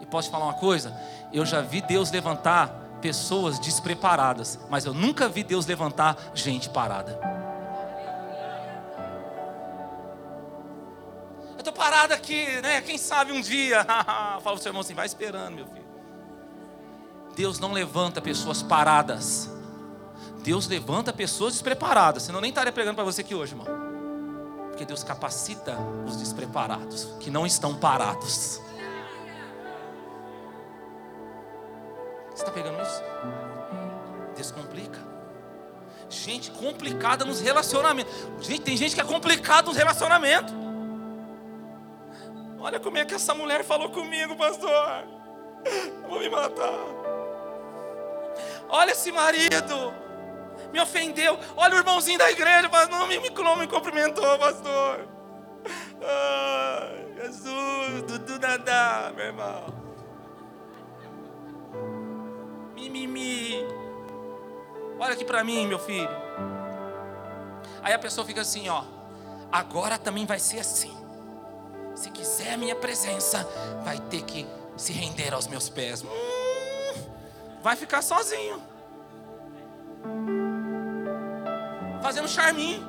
E 0.00 0.06
posso 0.06 0.28
te 0.28 0.32
falar 0.32 0.44
uma 0.44 0.54
coisa? 0.54 0.94
Eu 1.32 1.46
já 1.46 1.60
vi 1.60 1.80
Deus 1.80 2.10
levantar 2.10 2.68
pessoas 3.00 3.58
despreparadas, 3.58 4.58
mas 4.68 4.84
eu 4.84 4.92
nunca 4.92 5.28
vi 5.28 5.42
Deus 5.42 5.66
levantar 5.66 6.16
gente 6.34 6.68
parada. 6.68 7.18
Eu 11.52 11.58
estou 11.58 11.72
parado 11.72 12.12
aqui, 12.12 12.60
né? 12.60 12.80
Quem 12.82 12.98
sabe 12.98 13.32
um 13.32 13.40
dia. 13.40 13.84
Fala 14.42 14.56
o 14.56 14.58
seu 14.58 14.70
irmão 14.70 14.80
assim, 14.80 14.94
vai 14.94 15.06
esperando, 15.06 15.54
meu 15.54 15.66
filho. 15.66 15.87
Deus 17.38 17.60
não 17.60 17.70
levanta 17.70 18.20
pessoas 18.20 18.64
paradas. 18.64 19.48
Deus 20.42 20.66
levanta 20.66 21.12
pessoas 21.12 21.52
despreparadas. 21.52 22.24
Senão 22.24 22.40
nem 22.40 22.48
estaria 22.48 22.72
pregando 22.72 22.96
para 22.96 23.04
você 23.04 23.20
aqui 23.20 23.32
hoje, 23.32 23.52
irmão. 23.52 23.64
Porque 24.70 24.84
Deus 24.84 25.04
capacita 25.04 25.78
os 26.04 26.16
despreparados, 26.16 27.04
que 27.20 27.30
não 27.30 27.46
estão 27.46 27.76
parados. 27.76 28.60
Você 32.30 32.42
está 32.42 32.50
pegando 32.50 32.82
isso? 32.82 33.02
Descomplica. 34.36 34.98
Gente 36.10 36.50
complicada 36.50 37.24
nos 37.24 37.40
relacionamentos. 37.40 38.12
Gente, 38.40 38.62
tem 38.62 38.76
gente 38.76 38.96
que 38.96 39.00
é 39.00 39.04
complicada 39.04 39.68
nos 39.68 39.76
relacionamentos. 39.76 40.52
Olha 42.58 42.80
como 42.80 42.98
é 42.98 43.04
que 43.04 43.14
essa 43.14 43.32
mulher 43.32 43.62
falou 43.62 43.90
comigo, 43.90 44.34
pastor. 44.36 45.04
Eu 46.02 46.08
vou 46.08 46.18
me 46.18 46.28
matar. 46.28 47.07
Olha 48.68 48.92
esse 48.92 49.10
marido, 49.10 49.94
me 50.72 50.80
ofendeu. 50.80 51.38
Olha 51.56 51.76
o 51.76 51.78
irmãozinho 51.78 52.18
da 52.18 52.30
igreja, 52.30 52.68
mas 52.70 52.88
não 52.88 53.06
me, 53.06 53.18
me 53.18 53.30
cumprimentou, 53.66 54.38
pastor. 54.38 55.08
Ah, 56.02 56.90
Jesus, 57.16 58.02
Dudu 58.06 58.38
Dadá, 58.38 59.12
meu 59.14 59.26
irmão. 59.26 59.64
Mimimi. 62.74 63.66
Olha 64.98 65.14
aqui 65.14 65.24
para 65.24 65.42
mim, 65.42 65.66
meu 65.66 65.78
filho. 65.78 66.08
Aí 67.82 67.92
a 67.92 67.98
pessoa 67.98 68.26
fica 68.26 68.40
assim, 68.40 68.68
ó. 68.68 68.84
Agora 69.50 69.98
também 69.98 70.26
vai 70.26 70.38
ser 70.38 70.60
assim. 70.60 70.96
Se 71.94 72.10
quiser 72.10 72.52
a 72.52 72.56
minha 72.56 72.76
presença, 72.76 73.48
vai 73.82 73.98
ter 73.98 74.22
que 74.22 74.46
se 74.76 74.92
render 74.92 75.34
aos 75.34 75.46
meus 75.46 75.68
pés. 75.68 76.02
Hum, 76.02 76.37
vai 77.62 77.76
ficar 77.76 78.02
sozinho. 78.02 78.62
Fazendo 82.02 82.28
charminho. 82.28 82.86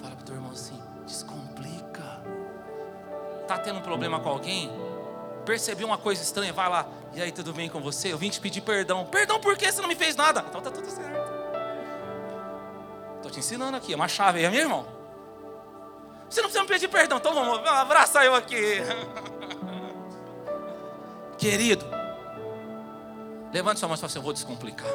Fala 0.00 0.14
pro 0.14 0.24
teu 0.24 0.34
irmão 0.34 0.52
assim: 0.52 0.80
descomplica. 1.06 2.22
Tá 3.46 3.58
tendo 3.58 3.78
um 3.78 3.82
problema 3.82 4.20
com 4.20 4.28
alguém? 4.28 4.70
Percebeu 5.44 5.86
uma 5.86 5.98
coisa 5.98 6.22
estranha? 6.22 6.52
Vai 6.52 6.68
lá. 6.68 6.86
E 7.14 7.22
aí, 7.22 7.32
tudo 7.32 7.54
bem 7.54 7.68
com 7.68 7.80
você? 7.80 8.12
Eu 8.12 8.18
vim 8.18 8.28
te 8.28 8.40
pedir 8.40 8.60
perdão. 8.60 9.06
Perdão 9.06 9.40
por 9.40 9.56
quê? 9.56 9.72
Você 9.72 9.80
não 9.80 9.88
me 9.88 9.94
fez 9.94 10.14
nada. 10.14 10.44
Então 10.46 10.60
tá 10.60 10.70
tudo 10.70 10.88
certo. 10.90 11.18
Estou 13.16 13.30
te 13.30 13.40
ensinando 13.40 13.76
aqui, 13.76 13.92
é 13.92 13.96
uma 13.96 14.06
chave 14.06 14.44
aí, 14.44 14.50
meu 14.50 14.60
irmão. 14.60 14.86
Você 16.28 16.40
não 16.40 16.48
precisa 16.48 16.62
me 16.62 16.68
pedir 16.68 16.88
perdão, 16.88 17.18
então 17.18 17.34
vamos, 17.34 17.66
abraça 17.66 18.24
eu 18.24 18.34
aqui. 18.34 18.82
Querido, 21.38 21.84
levante 23.52 23.80
sua 23.80 23.88
mão 23.88 23.94
e 23.94 23.98
fala 23.98 24.06
assim: 24.06 24.18
Eu 24.18 24.22
vou 24.22 24.32
descomplicar. 24.32 24.88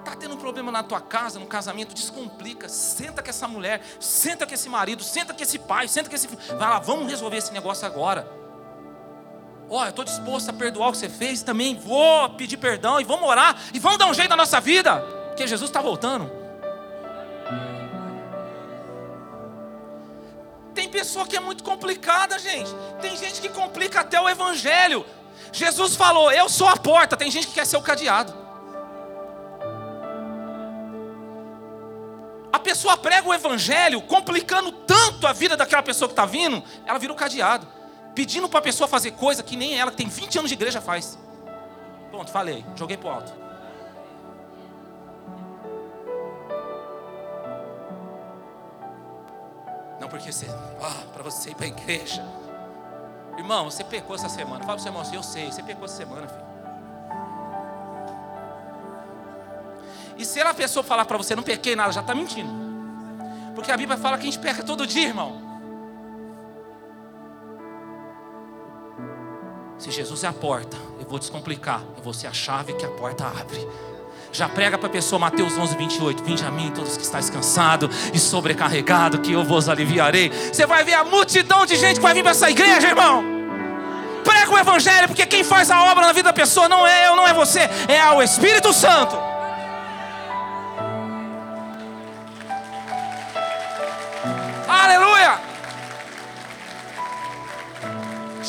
Está 0.00 0.14
tendo 0.16 0.34
um 0.34 0.38
problema 0.38 0.70
na 0.70 0.82
tua 0.82 1.00
casa, 1.00 1.38
no 1.38 1.46
casamento, 1.46 1.94
descomplica. 1.94 2.68
Senta 2.68 3.22
com 3.22 3.30
essa 3.30 3.48
mulher, 3.48 3.82
senta 3.98 4.46
com 4.46 4.52
esse 4.52 4.68
marido, 4.68 5.02
senta 5.02 5.32
com 5.32 5.42
esse 5.42 5.58
pai, 5.58 5.88
senta 5.88 6.08
com 6.08 6.14
esse 6.14 6.28
filho. 6.28 6.40
Vai 6.58 6.68
lá, 6.68 6.78
vamos 6.78 7.08
resolver 7.08 7.38
esse 7.38 7.52
negócio 7.52 7.86
agora. 7.86 8.28
Ó, 9.68 9.80
oh, 9.80 9.84
eu 9.84 9.90
estou 9.90 10.04
disposto 10.04 10.50
a 10.50 10.52
perdoar 10.52 10.90
o 10.90 10.92
que 10.92 10.98
você 10.98 11.08
fez, 11.08 11.42
também 11.42 11.74
vou 11.74 12.28
pedir 12.30 12.58
perdão 12.58 13.00
e 13.00 13.04
vamos 13.04 13.26
orar 13.26 13.56
e 13.72 13.78
vamos 13.78 13.98
dar 13.98 14.06
um 14.06 14.14
jeito 14.14 14.28
na 14.28 14.36
nossa 14.36 14.60
vida, 14.60 15.00
porque 15.28 15.46
Jesus 15.46 15.70
está 15.70 15.80
voltando. 15.80 16.30
Tem 20.74 20.88
pessoa 20.88 21.26
que 21.26 21.36
é 21.36 21.40
muito 21.40 21.62
complicada, 21.62 22.38
gente. 22.38 22.70
Tem 23.00 23.16
gente 23.16 23.40
que 23.40 23.48
complica 23.48 24.00
até 24.00 24.20
o 24.20 24.28
evangelho. 24.28 25.06
Jesus 25.52 25.94
falou: 25.96 26.30
Eu 26.32 26.48
sou 26.48 26.68
a 26.68 26.76
porta. 26.76 27.16
Tem 27.16 27.30
gente 27.30 27.46
que 27.46 27.54
quer 27.54 27.66
ser 27.66 27.76
o 27.76 27.82
cadeado. 27.82 28.34
A 32.52 32.58
pessoa 32.60 32.96
prega 32.96 33.28
o 33.28 33.34
evangelho, 33.34 34.00
complicando 34.02 34.70
tanto 34.70 35.26
a 35.26 35.32
vida 35.32 35.56
daquela 35.56 35.82
pessoa 35.82 36.08
que 36.08 36.12
está 36.12 36.24
vindo, 36.24 36.62
ela 36.86 36.98
vira 36.98 37.12
o 37.12 37.16
cadeado. 37.16 37.66
Pedindo 38.14 38.48
para 38.48 38.60
a 38.60 38.62
pessoa 38.62 38.86
fazer 38.86 39.10
coisa 39.10 39.42
que 39.42 39.56
nem 39.56 39.76
ela, 39.76 39.90
que 39.90 39.96
tem 39.96 40.08
20 40.08 40.38
anos 40.38 40.48
de 40.48 40.54
igreja, 40.54 40.80
faz. 40.80 41.18
Pronto, 42.10 42.30
falei, 42.30 42.64
joguei 42.76 42.96
para 42.96 43.10
alto. 43.10 43.32
Não 50.00 50.08
porque 50.08 50.30
você, 50.30 50.46
ah, 50.80 51.02
para 51.12 51.22
você 51.24 51.50
ir 51.50 51.54
para 51.56 51.64
a 51.64 51.68
igreja. 51.68 52.43
Irmão, 53.36 53.70
você 53.70 53.84
pecou 53.84 54.14
essa 54.16 54.28
semana. 54.28 54.64
Fala 54.64 54.66
para 54.66 54.76
o 54.76 54.80
seu 54.80 54.90
irmão 54.90 55.02
assim, 55.02 55.16
eu 55.16 55.22
sei, 55.22 55.50
você 55.50 55.62
pecou 55.62 55.84
essa 55.84 55.96
semana, 55.96 56.26
filho. 56.28 56.44
E 60.16 60.24
se 60.24 60.40
a 60.40 60.54
pessoa 60.54 60.84
falar 60.84 61.04
para 61.04 61.18
você, 61.18 61.34
não 61.34 61.42
pequei 61.42 61.74
nada, 61.74 61.92
já 61.92 62.00
está 62.00 62.14
mentindo. 62.14 62.50
Porque 63.54 63.70
a 63.70 63.76
Bíblia 63.76 63.98
fala 63.98 64.16
que 64.16 64.22
a 64.22 64.26
gente 64.26 64.38
peca 64.38 64.62
todo 64.62 64.86
dia, 64.86 65.08
irmão. 65.08 65.42
Se 69.78 69.90
Jesus 69.90 70.24
é 70.24 70.28
a 70.28 70.32
porta, 70.32 70.76
eu 70.98 71.06
vou 71.06 71.18
descomplicar. 71.18 71.82
Eu 71.96 72.02
vou 72.02 72.14
ser 72.14 72.26
a 72.26 72.32
chave 72.32 72.74
que 72.74 72.86
a 72.86 72.90
porta 72.90 73.26
abre. 73.26 73.68
Já 74.34 74.48
prega 74.48 74.76
para 74.76 74.88
a 74.88 74.90
pessoa 74.90 75.16
Mateus 75.16 75.56
11, 75.56 75.76
28. 75.76 76.24
Vinde 76.24 76.44
a 76.44 76.50
mim, 76.50 76.72
todos 76.74 76.96
que 76.96 77.04
estáis 77.04 77.30
cansados 77.30 77.88
e 78.12 78.18
sobrecarregados, 78.18 79.20
que 79.20 79.32
eu 79.32 79.44
vos 79.44 79.68
aliviarei. 79.68 80.28
Você 80.28 80.66
vai 80.66 80.82
ver 80.82 80.94
a 80.94 81.04
multidão 81.04 81.64
de 81.64 81.76
gente 81.76 81.96
que 81.96 82.02
vai 82.02 82.12
vir 82.12 82.22
para 82.22 82.32
essa 82.32 82.50
igreja, 82.50 82.88
irmão. 82.88 83.22
Prega 84.24 84.50
o 84.50 84.58
Evangelho, 84.58 85.06
porque 85.06 85.24
quem 85.24 85.44
faz 85.44 85.70
a 85.70 85.84
obra 85.84 86.06
na 86.06 86.12
vida 86.12 86.30
da 86.30 86.32
pessoa 86.32 86.68
não 86.68 86.84
é 86.84 87.06
eu, 87.06 87.14
não 87.14 87.28
é 87.28 87.32
você, 87.32 87.60
é 87.86 88.10
o 88.10 88.20
Espírito 88.20 88.72
Santo. 88.72 89.33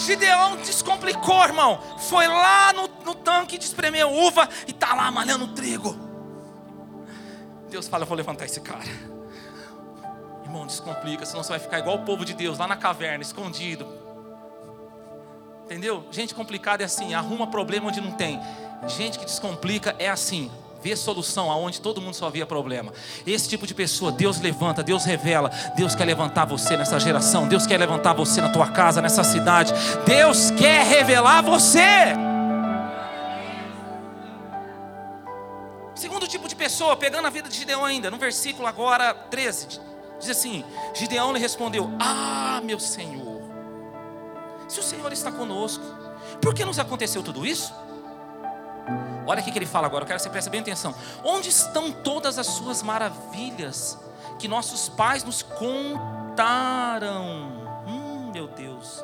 Gideão 0.05 0.57
descomplicou, 0.57 1.43
irmão. 1.43 1.79
Foi 2.09 2.27
lá 2.27 2.71
no, 2.73 2.87
no 3.03 3.15
tanque 3.15 3.57
de 3.57 3.65
espremer 3.65 4.07
uva 4.07 4.47
e 4.67 4.71
está 4.71 4.93
lá 4.93 5.09
malhando 5.11 5.47
trigo. 5.49 5.95
Deus 7.69 7.87
fala: 7.87 8.03
Eu 8.03 8.07
vou 8.07 8.15
levantar 8.15 8.45
esse 8.45 8.61
cara. 8.61 8.85
Irmão, 10.43 10.67
descomplica, 10.67 11.25
senão 11.25 11.43
você 11.43 11.49
vai 11.49 11.59
ficar 11.59 11.79
igual 11.79 11.97
o 11.97 12.05
povo 12.05 12.23
de 12.23 12.33
Deus, 12.33 12.59
lá 12.59 12.67
na 12.67 12.77
caverna, 12.77 13.23
escondido. 13.23 13.87
Entendeu? 15.65 16.05
Gente 16.11 16.35
complicada 16.35 16.83
é 16.83 16.85
assim, 16.85 17.15
arruma 17.15 17.47
problema 17.47 17.87
onde 17.87 17.99
não 17.99 18.11
tem. 18.11 18.39
Gente 18.87 19.17
que 19.17 19.25
descomplica 19.25 19.95
é 19.97 20.07
assim, 20.07 20.51
vê 20.85 20.95
solução 20.95 21.49
aonde 21.49 21.81
todo 21.81 21.99
mundo 21.99 22.13
só 22.13 22.29
via 22.29 22.45
problema. 22.45 22.93
Esse 23.25 23.49
tipo 23.49 23.65
de 23.65 23.73
pessoa, 23.73 24.11
Deus 24.11 24.39
levanta, 24.39 24.83
Deus 24.83 25.03
revela. 25.03 25.49
Deus 25.75 25.95
quer 25.95 26.05
levantar 26.05 26.45
você 26.45 26.77
nessa 26.77 26.99
geração, 26.99 27.47
Deus 27.47 27.65
quer 27.65 27.79
levantar 27.79 28.13
você 28.13 28.39
na 28.39 28.49
tua 28.49 28.67
casa, 28.67 29.01
nessa 29.01 29.23
cidade. 29.23 29.73
Deus 30.05 30.51
quer 30.51 30.85
revelar 30.85 31.41
você. 31.41 32.13
Segundo 35.95 36.27
tipo 36.27 36.47
de 36.47 36.55
pessoa, 36.55 36.95
pegando 36.95 37.25
a 37.25 37.31
vida 37.31 37.49
de 37.49 37.57
Gideão 37.57 37.83
ainda, 37.83 38.11
no 38.11 38.17
versículo 38.17 38.67
agora 38.67 39.11
13, 39.11 39.79
diz 40.19 40.29
assim: 40.29 40.63
Gideão 40.93 41.33
lhe 41.33 41.39
respondeu: 41.39 41.89
Ah, 41.99 42.61
meu 42.63 42.79
Senhor, 42.79 43.41
se 44.67 44.79
o 44.79 44.83
Senhor 44.83 45.11
está 45.11 45.31
conosco, 45.31 45.83
por 46.39 46.53
que 46.53 46.63
nos 46.63 46.77
aconteceu 46.77 47.23
tudo 47.23 47.43
isso? 47.43 47.73
Olha 49.27 49.41
o 49.41 49.43
que 49.43 49.57
ele 49.57 49.65
fala 49.65 49.87
agora, 49.87 50.03
eu 50.03 50.07
quero 50.07 50.19
que 50.19 50.23
você 50.23 50.29
preste 50.29 50.49
bem 50.49 50.61
atenção. 50.61 50.93
Onde 51.23 51.49
estão 51.49 51.91
todas 51.91 52.37
as 52.37 52.47
suas 52.47 52.83
maravilhas 52.83 53.97
que 54.37 54.47
nossos 54.47 54.87
pais 54.89 55.23
nos 55.23 55.41
contaram? 55.41 57.23
Hum, 57.87 58.31
meu 58.31 58.47
Deus. 58.47 59.03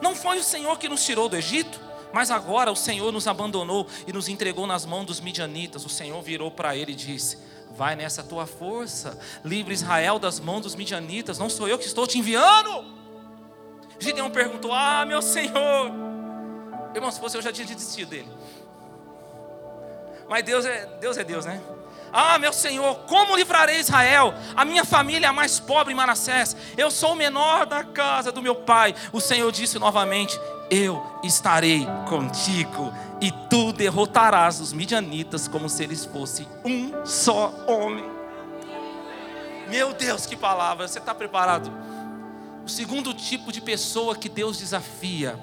Não 0.00 0.14
foi 0.14 0.38
o 0.38 0.42
Senhor 0.44 0.78
que 0.78 0.88
nos 0.88 1.04
tirou 1.04 1.28
do 1.28 1.36
Egito? 1.36 1.80
Mas 2.12 2.30
agora 2.30 2.70
o 2.70 2.76
Senhor 2.76 3.12
nos 3.12 3.26
abandonou 3.26 3.86
e 4.06 4.12
nos 4.12 4.28
entregou 4.28 4.66
nas 4.66 4.86
mãos 4.86 5.04
dos 5.04 5.20
midianitas. 5.20 5.84
O 5.84 5.88
Senhor 5.88 6.22
virou 6.22 6.50
para 6.50 6.76
ele 6.76 6.92
e 6.92 6.94
disse: 6.94 7.38
Vai 7.72 7.96
nessa 7.96 8.22
tua 8.22 8.46
força, 8.46 9.18
livre 9.44 9.74
Israel 9.74 10.18
das 10.18 10.40
mãos 10.40 10.62
dos 10.62 10.74
midianitas. 10.74 11.38
Não 11.38 11.50
sou 11.50 11.68
eu 11.68 11.78
que 11.78 11.86
estou 11.86 12.06
te 12.06 12.18
enviando. 12.18 12.84
Gideão 13.98 14.30
perguntou: 14.30 14.72
Ah, 14.72 15.04
meu 15.04 15.20
Senhor, 15.20 15.90
Irmão, 16.96 17.10
se 17.10 17.20
fosse 17.20 17.36
eu 17.36 17.42
já 17.42 17.52
tinha 17.52 17.66
desistido 17.66 18.08
dele. 18.08 18.28
Mas 20.26 20.42
Deus 20.42 20.64
é 20.64 20.86
Deus, 20.98 21.18
é 21.18 21.24
Deus 21.24 21.44
né? 21.44 21.60
Ah, 22.10 22.38
meu 22.38 22.54
Senhor, 22.54 23.00
como 23.00 23.36
livrarei 23.36 23.78
Israel? 23.78 24.32
A 24.56 24.64
minha 24.64 24.82
família 24.82 25.26
é 25.26 25.28
a 25.28 25.32
mais 25.32 25.60
pobre 25.60 25.92
em 25.92 25.96
Manassés. 25.96 26.56
Eu 26.74 26.90
sou 26.90 27.12
o 27.12 27.14
menor 27.14 27.66
da 27.66 27.84
casa 27.84 28.32
do 28.32 28.40
meu 28.40 28.54
pai. 28.54 28.94
O 29.12 29.20
Senhor 29.20 29.52
disse 29.52 29.78
novamente: 29.78 30.40
Eu 30.70 31.04
estarei 31.22 31.86
contigo, 32.08 32.90
e 33.20 33.30
tu 33.50 33.74
derrotarás 33.74 34.58
os 34.58 34.72
midianitas 34.72 35.46
como 35.46 35.68
se 35.68 35.82
eles 35.84 36.06
fossem 36.06 36.48
um 36.64 37.04
só 37.04 37.52
homem. 37.66 38.10
Meu 39.68 39.92
Deus, 39.92 40.24
que 40.24 40.34
palavra! 40.34 40.88
Você 40.88 40.98
está 40.98 41.14
preparado? 41.14 41.70
O 42.64 42.68
segundo 42.70 43.12
tipo 43.12 43.52
de 43.52 43.60
pessoa 43.60 44.16
que 44.16 44.30
Deus 44.30 44.56
desafia 44.56 45.38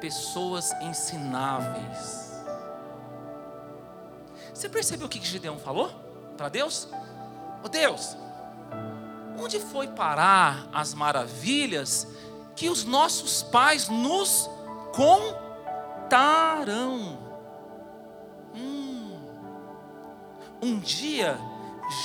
pessoas 0.00 0.72
ensináveis. 0.82 2.34
Você 4.52 4.68
percebeu 4.68 5.06
o 5.06 5.10
que 5.10 5.24
Gideão 5.24 5.58
falou 5.58 5.88
para 6.36 6.48
Deus? 6.48 6.88
Oh 7.62 7.68
Deus, 7.68 8.16
onde 9.38 9.60
foi 9.60 9.86
parar 9.88 10.66
as 10.72 10.94
maravilhas 10.94 12.08
que 12.54 12.70
os 12.70 12.84
nossos 12.84 13.42
pais 13.42 13.88
nos 13.88 14.48
contarão? 14.94 17.18
Hum. 18.54 19.18
Um 20.62 20.78
dia, 20.78 21.36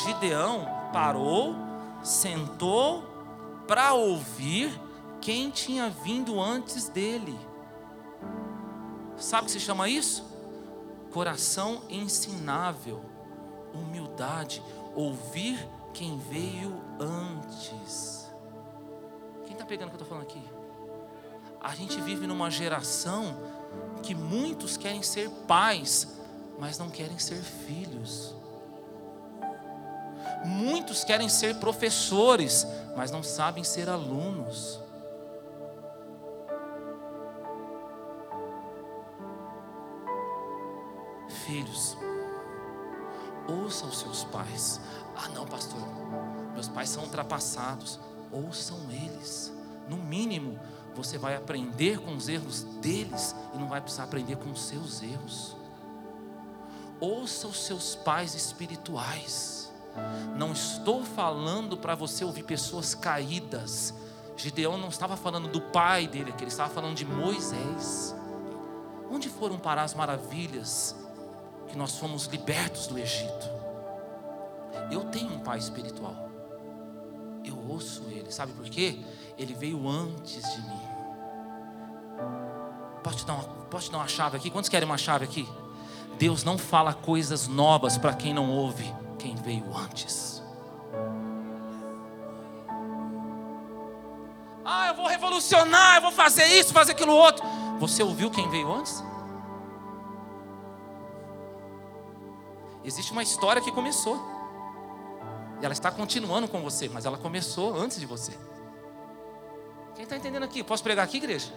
Gideão 0.03 0.67
parou, 0.91 1.55
sentou 2.03 3.03
para 3.67 3.93
ouvir 3.93 4.77
quem 5.21 5.49
tinha 5.49 5.89
vindo 5.89 6.41
antes 6.41 6.89
dele. 6.89 7.39
Sabe 9.21 9.43
o 9.43 9.45
que 9.45 9.51
se 9.51 9.59
chama 9.59 9.87
isso? 9.87 10.25
Coração 11.11 11.83
ensinável, 11.89 13.01
humildade, 13.73 14.63
ouvir 14.95 15.67
quem 15.93 16.17
veio 16.17 16.81
antes. 16.99 18.27
Quem 19.45 19.53
está 19.53 19.63
pegando 19.65 19.89
o 19.89 19.91
que 19.91 19.97
eu 19.97 20.03
estou 20.03 20.07
falando 20.07 20.23
aqui? 20.23 20.41
A 21.61 21.75
gente 21.75 22.01
vive 22.01 22.25
numa 22.25 22.49
geração 22.49 23.37
que 24.01 24.15
muitos 24.15 24.75
querem 24.75 25.03
ser 25.03 25.29
pais, 25.47 26.07
mas 26.59 26.79
não 26.79 26.89
querem 26.89 27.19
ser 27.19 27.41
filhos. 27.41 28.33
Muitos 30.43 31.03
querem 31.03 31.29
ser 31.29 31.57
professores, 31.57 32.65
mas 32.95 33.11
não 33.11 33.21
sabem 33.21 33.63
ser 33.63 33.87
alunos. 33.87 34.79
Filhos, 41.51 41.97
ouça 43.45 43.85
os 43.85 43.99
seus 43.99 44.23
pais. 44.23 44.79
Ah, 45.17 45.27
não, 45.35 45.45
pastor, 45.45 45.81
meus 46.53 46.69
pais 46.69 46.87
são 46.87 47.03
ultrapassados. 47.03 47.99
Ouçam 48.31 48.79
eles. 48.89 49.51
No 49.85 49.97
mínimo, 49.97 50.57
você 50.95 51.17
vai 51.17 51.35
aprender 51.35 51.99
com 51.99 52.15
os 52.15 52.29
erros 52.29 52.63
deles 52.81 53.35
e 53.53 53.57
não 53.57 53.67
vai 53.67 53.81
precisar 53.81 54.05
aprender 54.05 54.37
com 54.37 54.49
os 54.49 54.61
seus 54.61 55.03
erros. 55.03 55.57
Ouça 57.01 57.49
os 57.49 57.65
seus 57.65 57.95
pais 57.95 58.33
espirituais. 58.33 59.73
Não 60.37 60.53
estou 60.53 61.03
falando 61.03 61.75
para 61.75 61.95
você 61.95 62.23
ouvir 62.23 62.43
pessoas 62.43 62.95
caídas. 62.95 63.93
Gideão 64.37 64.77
não 64.77 64.87
estava 64.87 65.17
falando 65.17 65.49
do 65.49 65.59
pai 65.59 66.07
dele 66.07 66.33
ele 66.37 66.47
estava 66.47 66.73
falando 66.73 66.95
de 66.95 67.03
Moisés. 67.03 68.15
Onde 69.11 69.27
foram 69.27 69.59
parar 69.59 69.83
as 69.83 69.93
maravilhas 69.93 70.95
que 71.71 71.77
nós 71.77 71.97
fomos 71.97 72.25
libertos 72.25 72.87
do 72.87 72.97
Egito? 72.99 73.49
Eu 74.91 75.05
tenho 75.05 75.33
um 75.33 75.39
pai 75.39 75.57
espiritual. 75.57 76.29
Eu 77.43 77.57
ouço 77.69 78.03
ele, 78.09 78.31
sabe 78.31 78.51
por 78.53 78.65
quê? 78.65 78.99
Ele 79.37 79.53
veio 79.53 79.87
antes 79.87 80.43
de 80.53 80.61
mim. 80.61 80.81
Posso 83.03 83.17
te 83.17 83.25
dar 83.25 83.33
uma, 83.33 83.43
posso 83.43 83.85
te 83.85 83.91
dar 83.91 83.97
uma 83.99 84.07
chave 84.07 84.37
aqui? 84.37 84.49
Quantos 84.49 84.69
querem 84.69 84.85
uma 84.85 84.97
chave 84.97 85.25
aqui? 85.25 85.47
Deus 86.19 86.43
não 86.43 86.57
fala 86.57 86.93
coisas 86.93 87.47
novas 87.47 87.97
para 87.97 88.13
quem 88.13 88.33
não 88.33 88.51
ouve 88.51 88.93
quem 89.17 89.35
veio 89.35 89.65
antes. 89.75 90.43
Ah, 94.63 94.89
eu 94.89 94.95
vou 94.95 95.07
revolucionar, 95.07 95.95
eu 95.95 96.01
vou 96.01 96.11
fazer 96.11 96.45
isso, 96.45 96.73
fazer 96.73 96.91
aquilo 96.91 97.13
outro. 97.13 97.43
Você 97.79 98.03
ouviu 98.03 98.29
quem 98.29 98.47
veio 98.49 98.71
antes? 98.71 99.03
Existe 102.83 103.11
uma 103.11 103.23
história 103.23 103.61
que 103.61 103.71
começou. 103.71 104.19
E 105.61 105.65
ela 105.65 105.73
está 105.73 105.91
continuando 105.91 106.47
com 106.47 106.61
você, 106.61 106.89
mas 106.89 107.05
ela 107.05 107.17
começou 107.17 107.75
antes 107.75 107.99
de 107.99 108.05
você. 108.05 108.31
Quem 109.95 110.03
está 110.03 110.15
entendendo 110.15 110.43
aqui? 110.43 110.63
Posso 110.63 110.81
pregar 110.81 111.05
aqui, 111.05 111.17
igreja? 111.17 111.53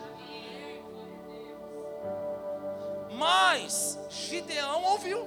Mas 3.17 3.99
Gideão 4.11 4.85
ouviu. 4.85 5.27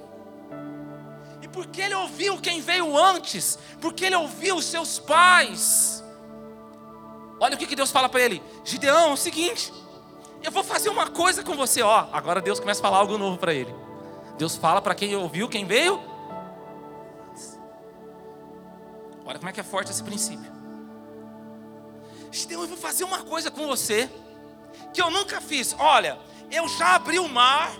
E 1.42 1.48
porque 1.48 1.80
ele 1.80 1.94
ouviu 1.94 2.38
quem 2.38 2.60
veio 2.60 2.96
antes, 2.96 3.58
porque 3.80 4.04
ele 4.04 4.16
ouviu 4.16 4.56
os 4.56 4.64
seus 4.64 4.98
pais. 4.98 6.04
Olha 7.40 7.54
o 7.54 7.58
que, 7.58 7.66
que 7.66 7.76
Deus 7.76 7.90
fala 7.90 8.08
para 8.08 8.20
ele: 8.20 8.42
Gideão, 8.64 9.10
é 9.10 9.12
o 9.12 9.16
seguinte, 9.16 9.72
eu 10.42 10.52
vou 10.52 10.62
fazer 10.62 10.88
uma 10.88 11.08
coisa 11.08 11.42
com 11.42 11.54
você, 11.54 11.82
ó. 11.82 12.08
Agora 12.12 12.40
Deus 12.40 12.60
começa 12.60 12.80
a 12.80 12.82
falar 12.82 12.98
algo 12.98 13.18
novo 13.18 13.38
para 13.38 13.52
ele. 13.52 13.74
Deus 14.38 14.54
fala 14.54 14.80
para 14.80 14.94
quem 14.94 15.14
ouviu, 15.16 15.48
quem 15.48 15.64
veio. 15.66 16.00
Olha 19.26 19.36
como 19.36 19.50
é 19.50 19.52
que 19.52 19.60
é 19.60 19.64
forte 19.64 19.90
esse 19.90 20.02
princípio. 20.02 20.50
Gideão, 22.30 22.62
eu 22.62 22.68
vou 22.68 22.76
fazer 22.76 23.02
uma 23.02 23.22
coisa 23.24 23.50
com 23.50 23.66
você 23.66 24.08
que 24.94 25.02
eu 25.02 25.10
nunca 25.10 25.40
fiz. 25.40 25.74
Olha, 25.78 26.18
eu 26.50 26.68
já 26.68 26.94
abri 26.94 27.18
o 27.18 27.28
mar. 27.28 27.72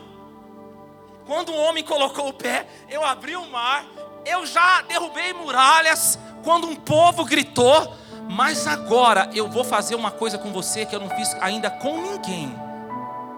Quando 1.26 1.52
um 1.52 1.56
homem 1.56 1.84
colocou 1.84 2.28
o 2.28 2.32
pé, 2.32 2.66
eu 2.90 3.04
abri 3.04 3.36
o 3.36 3.48
mar. 3.48 3.86
Eu 4.26 4.44
já 4.44 4.82
derrubei 4.82 5.32
muralhas. 5.32 6.18
Quando 6.42 6.66
um 6.66 6.74
povo 6.74 7.24
gritou, 7.24 7.94
mas 8.28 8.66
agora 8.66 9.30
eu 9.32 9.48
vou 9.48 9.62
fazer 9.62 9.94
uma 9.94 10.10
coisa 10.10 10.36
com 10.36 10.52
você 10.52 10.84
que 10.84 10.94
eu 10.94 11.00
não 11.00 11.10
fiz 11.10 11.34
ainda 11.40 11.70
com 11.70 12.02
ninguém. 12.02 12.48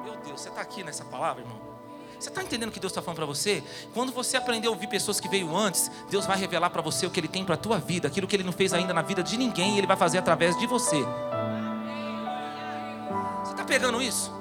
Meu 0.05 0.17
Deus, 0.25 0.41
você 0.41 0.49
está 0.49 0.63
aqui 0.63 0.83
nessa 0.83 1.05
palavra, 1.05 1.43
irmão? 1.43 1.70
Você 2.21 2.29
está 2.29 2.43
entendendo 2.43 2.69
o 2.69 2.73
que 2.73 2.79
Deus 2.79 2.91
está 2.91 3.01
falando 3.01 3.17
para 3.17 3.25
você? 3.25 3.63
Quando 3.95 4.13
você 4.13 4.37
aprender 4.37 4.69
a 4.69 4.71
ouvir 4.71 4.89
pessoas 4.89 5.19
que 5.19 5.27
veio 5.27 5.57
antes, 5.57 5.91
Deus 6.11 6.27
vai 6.27 6.37
revelar 6.37 6.69
para 6.69 6.83
você 6.83 7.07
o 7.07 7.11
que 7.11 7.19
Ele 7.19 7.29
tem 7.29 7.47
para 7.47 7.55
a 7.55 7.59
tua 7.59 7.79
vida, 7.79 8.09
aquilo 8.09 8.27
que 8.27 8.37
Ele 8.37 8.45
não 8.45 8.53
fez 8.53 8.75
ainda 8.75 8.93
na 8.93 9.01
vida 9.01 9.23
de 9.23 9.39
ninguém, 9.39 9.79
Ele 9.79 9.87
vai 9.87 9.97
fazer 9.97 10.19
através 10.19 10.55
de 10.59 10.67
você. 10.67 11.03
Você 13.43 13.53
está 13.53 13.65
pegando 13.65 14.03
isso? 14.03 14.39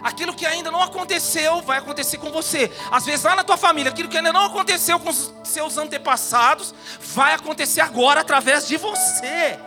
aquilo 0.00 0.34
que 0.34 0.44
ainda 0.44 0.70
não 0.70 0.82
aconteceu 0.82 1.62
vai 1.62 1.78
acontecer 1.78 2.18
com 2.18 2.30
você. 2.30 2.70
Às 2.92 3.06
vezes 3.06 3.24
lá 3.24 3.34
na 3.34 3.42
tua 3.42 3.56
família, 3.56 3.90
aquilo 3.90 4.06
que 4.06 4.18
ainda 4.18 4.34
não 4.34 4.44
aconteceu 4.44 5.00
com 5.00 5.08
os 5.08 5.32
seus 5.44 5.78
antepassados, 5.78 6.74
vai 7.00 7.32
acontecer 7.32 7.80
agora 7.80 8.20
através 8.20 8.68
de 8.68 8.76
você. 8.76 9.58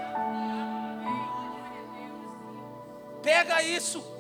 Pega 3.24 3.64
isso. 3.64 4.17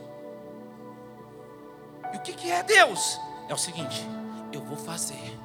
E 2.14 2.18
o 2.18 2.20
que, 2.22 2.34
que 2.34 2.52
é 2.52 2.64
Deus? 2.64 3.20
É 3.48 3.54
o 3.54 3.58
seguinte: 3.58 4.06
eu 4.52 4.62
vou 4.62 4.78
fazer 4.78 5.38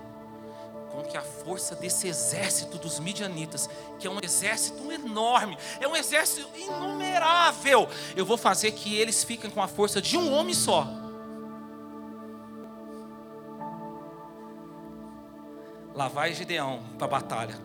com 0.92 1.03
que 1.03 1.16
a 1.16 1.22
força 1.22 1.75
desse 1.75 2.07
exército 2.07 2.77
dos 2.77 3.01
midianitas, 3.01 3.68
que 3.98 4.07
é 4.07 4.11
um 4.11 4.18
exército 4.22 4.92
enorme, 4.92 5.57
é 5.81 5.88
um 5.88 5.96
exército 5.96 6.46
inumerável, 6.55 7.88
eu 8.14 8.27
vou 8.27 8.37
fazer 8.37 8.72
que 8.72 8.94
eles 8.96 9.25
fiquem 9.25 9.51
com 9.51 9.62
a 9.62 9.66
força 9.66 10.03
de 10.03 10.18
um 10.18 10.31
homem 10.33 10.53
só. 10.53 10.87
Lá 15.94 16.09
vai 16.09 16.35
Gideão 16.35 16.83
para 16.98 17.07
a 17.07 17.11
batalha. 17.11 17.59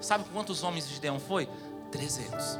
Sabe 0.00 0.24
quantos 0.32 0.62
homens 0.62 0.88
Gideão 0.88 1.18
foi? 1.18 1.48
300. 1.90 2.58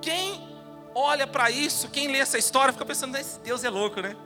Quem 0.00 0.49
olha 0.94 1.26
para 1.26 1.50
isso, 1.50 1.88
quem 1.88 2.08
lê 2.08 2.18
essa 2.18 2.38
história, 2.38 2.72
fica 2.72 2.86
pensando: 2.86 3.16
esse 3.16 3.38
Deus 3.40 3.64
é 3.64 3.70
louco, 3.70 4.00
né? 4.00 4.16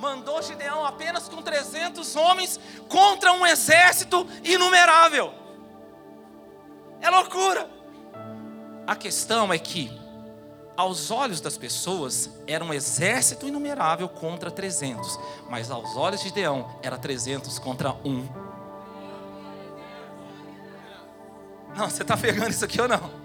mandou 0.00 0.40
Gideão 0.40 0.84
apenas 0.84 1.28
com 1.28 1.42
300 1.42 2.16
homens 2.16 2.58
contra 2.88 3.32
um 3.32 3.46
exército 3.46 4.26
inumerável. 4.42 5.32
É 7.02 7.10
loucura. 7.10 7.68
A 8.86 8.96
questão 8.96 9.52
é 9.52 9.58
que, 9.58 9.92
aos 10.74 11.10
olhos 11.10 11.40
das 11.40 11.58
pessoas, 11.58 12.30
era 12.46 12.64
um 12.64 12.72
exército 12.72 13.46
inumerável 13.46 14.08
contra 14.08 14.50
300, 14.50 15.18
mas 15.50 15.70
aos 15.70 15.94
olhos 15.96 16.20
de 16.20 16.28
Gideão, 16.28 16.78
era 16.82 16.96
300 16.98 17.58
contra 17.58 17.92
um. 18.04 18.26
Não, 21.76 21.88
você 21.88 22.02
está 22.02 22.16
pegando 22.16 22.50
isso 22.50 22.64
aqui 22.64 22.80
ou 22.80 22.88
não? 22.88 23.19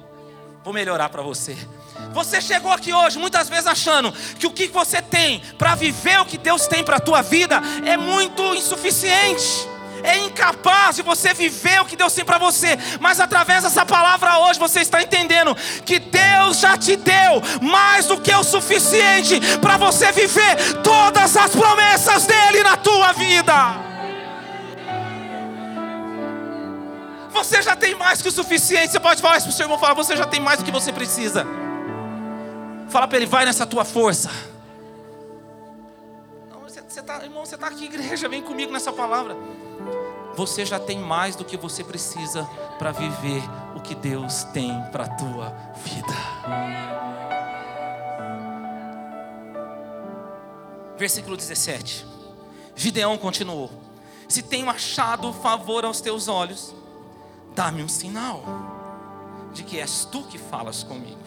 Vou 0.65 0.73
melhorar 0.73 1.10
para 1.10 1.21
você. 1.21 1.56
Você 2.12 2.41
chegou 2.41 2.71
aqui 2.71 2.91
hoje 2.91 3.19
muitas 3.19 3.47
vezes 3.47 3.67
achando 3.67 4.12
que 4.12 4.47
o 4.47 4.51
que 4.51 4.65
você 4.65 4.99
tem 4.99 5.39
para 5.60 5.75
viver 5.75 6.19
o 6.19 6.25
que 6.25 6.39
Deus 6.39 6.65
tem 6.65 6.84
para 6.84 6.95
a 6.95 6.99
tua 6.99 7.21
vida 7.21 7.62
é 7.86 7.95
muito 7.95 8.41
insuficiente. 8.56 9.69
É 10.01 10.17
incapaz 10.17 10.95
de 10.95 11.04
você 11.04 11.36
viver 11.36 11.80
o 11.82 11.86
que 11.86 11.95
Deus 11.95 12.13
tem 12.13 12.25
para 12.25 12.39
você, 12.39 12.80
mas 12.99 13.19
através 13.19 13.62
dessa 13.62 13.86
palavra 13.86 14.39
hoje 14.39 14.60
você 14.60 14.80
está 14.80 15.04
entendendo 15.04 15.56
que 15.86 15.99
Deus 15.99 16.60
já 16.60 16.75
te 16.75 16.95
deu 16.95 17.43
mais 17.62 18.08
do 18.08 18.19
que 18.19 18.34
o 18.34 18.43
suficiente 18.43 19.39
para 19.62 19.78
você 19.78 20.12
viver 20.12 20.82
todas 20.82 21.38
as 21.38 21.51
promessas 21.51 22.25
dele 22.25 22.63
na 22.63 22.75
tua 22.75 23.13
vida. 23.13 23.85
Você 27.36 27.62
já 27.62 27.76
tem 27.76 27.93
mais 27.95 28.21
que 28.21 28.30
o 28.30 28.32
suficiente. 28.32 28.93
Você 28.93 29.00
pode 29.00 29.21
falar 29.21 29.36
isso 29.38 29.48
para 29.48 29.54
o 29.54 29.56
seu 29.56 29.65
irmão: 29.65 29.78
falar, 29.78 29.93
você 29.93 30.15
já 30.15 30.26
tem 30.26 30.39
mais 30.39 30.60
do 30.60 30.63
que 30.63 30.71
você 30.71 30.93
precisa. 30.93 31.45
Fala 32.89 33.10
para 33.10 33.17
ele, 33.17 33.26
vai 33.26 33.43
nessa 33.43 33.65
tua 33.65 33.84
força. 33.84 34.32
Não, 36.50 36.62
você, 36.62 36.82
você 36.82 37.02
tá, 37.02 37.21
irmão, 37.24 37.45
você 37.45 37.56
está 37.56 37.67
aqui, 37.67 37.86
igreja, 37.86 38.30
vem 38.30 38.41
comigo 38.41 38.71
nessa 38.71 38.93
palavra. 38.93 39.36
Você 40.36 40.65
já 40.65 40.80
tem 40.80 40.98
mais 40.98 41.36
do 41.36 41.43
que 41.43 41.58
você 41.58 41.84
precisa 41.84 42.50
para 42.80 42.93
viver 42.93 43.43
o 43.76 43.82
que 43.82 43.95
Deus 43.95 44.45
tem 44.45 44.71
para 44.93 45.04
a 45.04 45.10
tua 45.10 45.54
vida. 45.84 46.15
Versículo 50.98 51.36
17. 51.36 52.06
Gideão 52.78 53.17
continuou: 53.17 53.69
Se 54.30 54.41
tenho 54.41 54.69
achado 54.69 55.34
favor 55.34 55.84
aos 55.84 56.00
teus 56.00 56.30
olhos, 56.30 56.74
dá-me 57.55 57.81
um 57.81 57.87
sinal 57.87 58.43
de 59.53 59.63
que 59.63 59.79
és 59.79 60.05
tu 60.05 60.23
que 60.23 60.37
falas 60.37 60.83
comigo. 60.83 61.23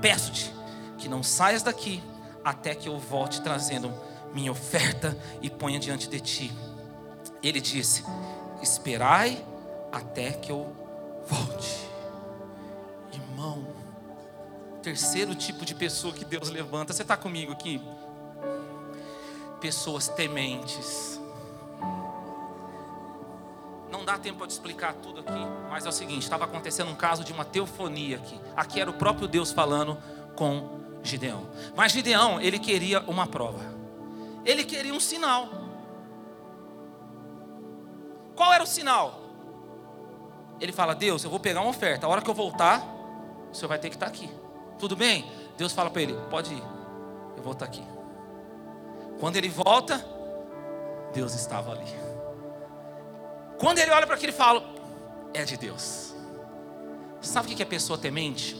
Peço-te 0.00 0.52
que 0.96 1.08
não 1.08 1.22
saias 1.22 1.62
daqui 1.62 2.02
até 2.42 2.74
que 2.74 2.88
eu 2.88 2.98
volte 2.98 3.42
trazendo 3.42 3.92
minha 4.32 4.50
oferta 4.50 5.16
e 5.42 5.50
ponha 5.50 5.78
diante 5.78 6.08
de 6.08 6.18
ti. 6.20 6.52
Ele 7.42 7.60
disse: 7.60 8.02
Esperai 8.62 9.44
até 9.92 10.32
que 10.32 10.50
eu 10.50 10.74
volte. 11.26 11.88
Irmão, 13.12 13.66
terceiro 14.82 15.34
tipo 15.34 15.66
de 15.66 15.74
pessoa 15.74 16.14
que 16.14 16.24
Deus 16.24 16.48
levanta, 16.48 16.92
você 16.92 17.02
está 17.02 17.16
comigo 17.16 17.52
aqui? 17.52 17.82
Pessoas 19.60 20.08
tementes. 20.08 21.19
Dá 24.04 24.18
tempo 24.18 24.46
de 24.46 24.52
explicar 24.52 24.94
tudo 24.94 25.20
aqui, 25.20 25.46
mas 25.68 25.84
é 25.84 25.88
o 25.88 25.92
seguinte: 25.92 26.22
estava 26.22 26.44
acontecendo 26.44 26.90
um 26.90 26.94
caso 26.94 27.24
de 27.24 27.32
uma 27.32 27.44
teofonia 27.44 28.16
aqui. 28.16 28.40
Aqui 28.56 28.80
era 28.80 28.88
o 28.88 28.94
próprio 28.94 29.26
Deus 29.26 29.50
falando 29.50 29.98
com 30.36 30.80
Gideão. 31.02 31.48
Mas 31.74 31.92
Gideão, 31.92 32.40
ele 32.40 32.58
queria 32.58 33.00
uma 33.00 33.26
prova. 33.26 33.60
Ele 34.44 34.64
queria 34.64 34.94
um 34.94 35.00
sinal. 35.00 35.48
Qual 38.34 38.52
era 38.52 38.62
o 38.62 38.66
sinal? 38.66 39.20
Ele 40.60 40.72
fala: 40.72 40.94
Deus, 40.94 41.24
eu 41.24 41.30
vou 41.30 41.40
pegar 41.40 41.60
uma 41.60 41.70
oferta. 41.70 42.06
A 42.06 42.08
hora 42.08 42.22
que 42.22 42.30
eu 42.30 42.34
voltar, 42.34 42.82
o 43.50 43.54
senhor 43.54 43.68
vai 43.68 43.78
ter 43.78 43.88
que 43.88 43.96
estar 43.96 44.06
aqui. 44.06 44.30
Tudo 44.78 44.96
bem? 44.96 45.30
Deus 45.56 45.72
fala 45.72 45.90
para 45.90 46.02
ele: 46.02 46.14
Pode 46.30 46.54
ir, 46.54 46.62
eu 47.36 47.42
vou 47.42 47.52
estar 47.52 47.64
aqui. 47.64 47.84
Quando 49.18 49.36
ele 49.36 49.48
volta, 49.48 50.02
Deus 51.12 51.34
estava 51.34 51.72
ali. 51.72 52.09
Quando 53.60 53.78
ele 53.78 53.90
olha 53.90 54.06
para 54.06 54.16
aquilo, 54.16 54.30
ele 54.30 54.36
fala: 54.36 54.64
É 55.34 55.44
de 55.44 55.58
Deus. 55.58 56.14
Sabe 57.20 57.52
o 57.52 57.56
que 57.56 57.62
é 57.62 57.66
pessoa 57.66 57.98
temente? 57.98 58.56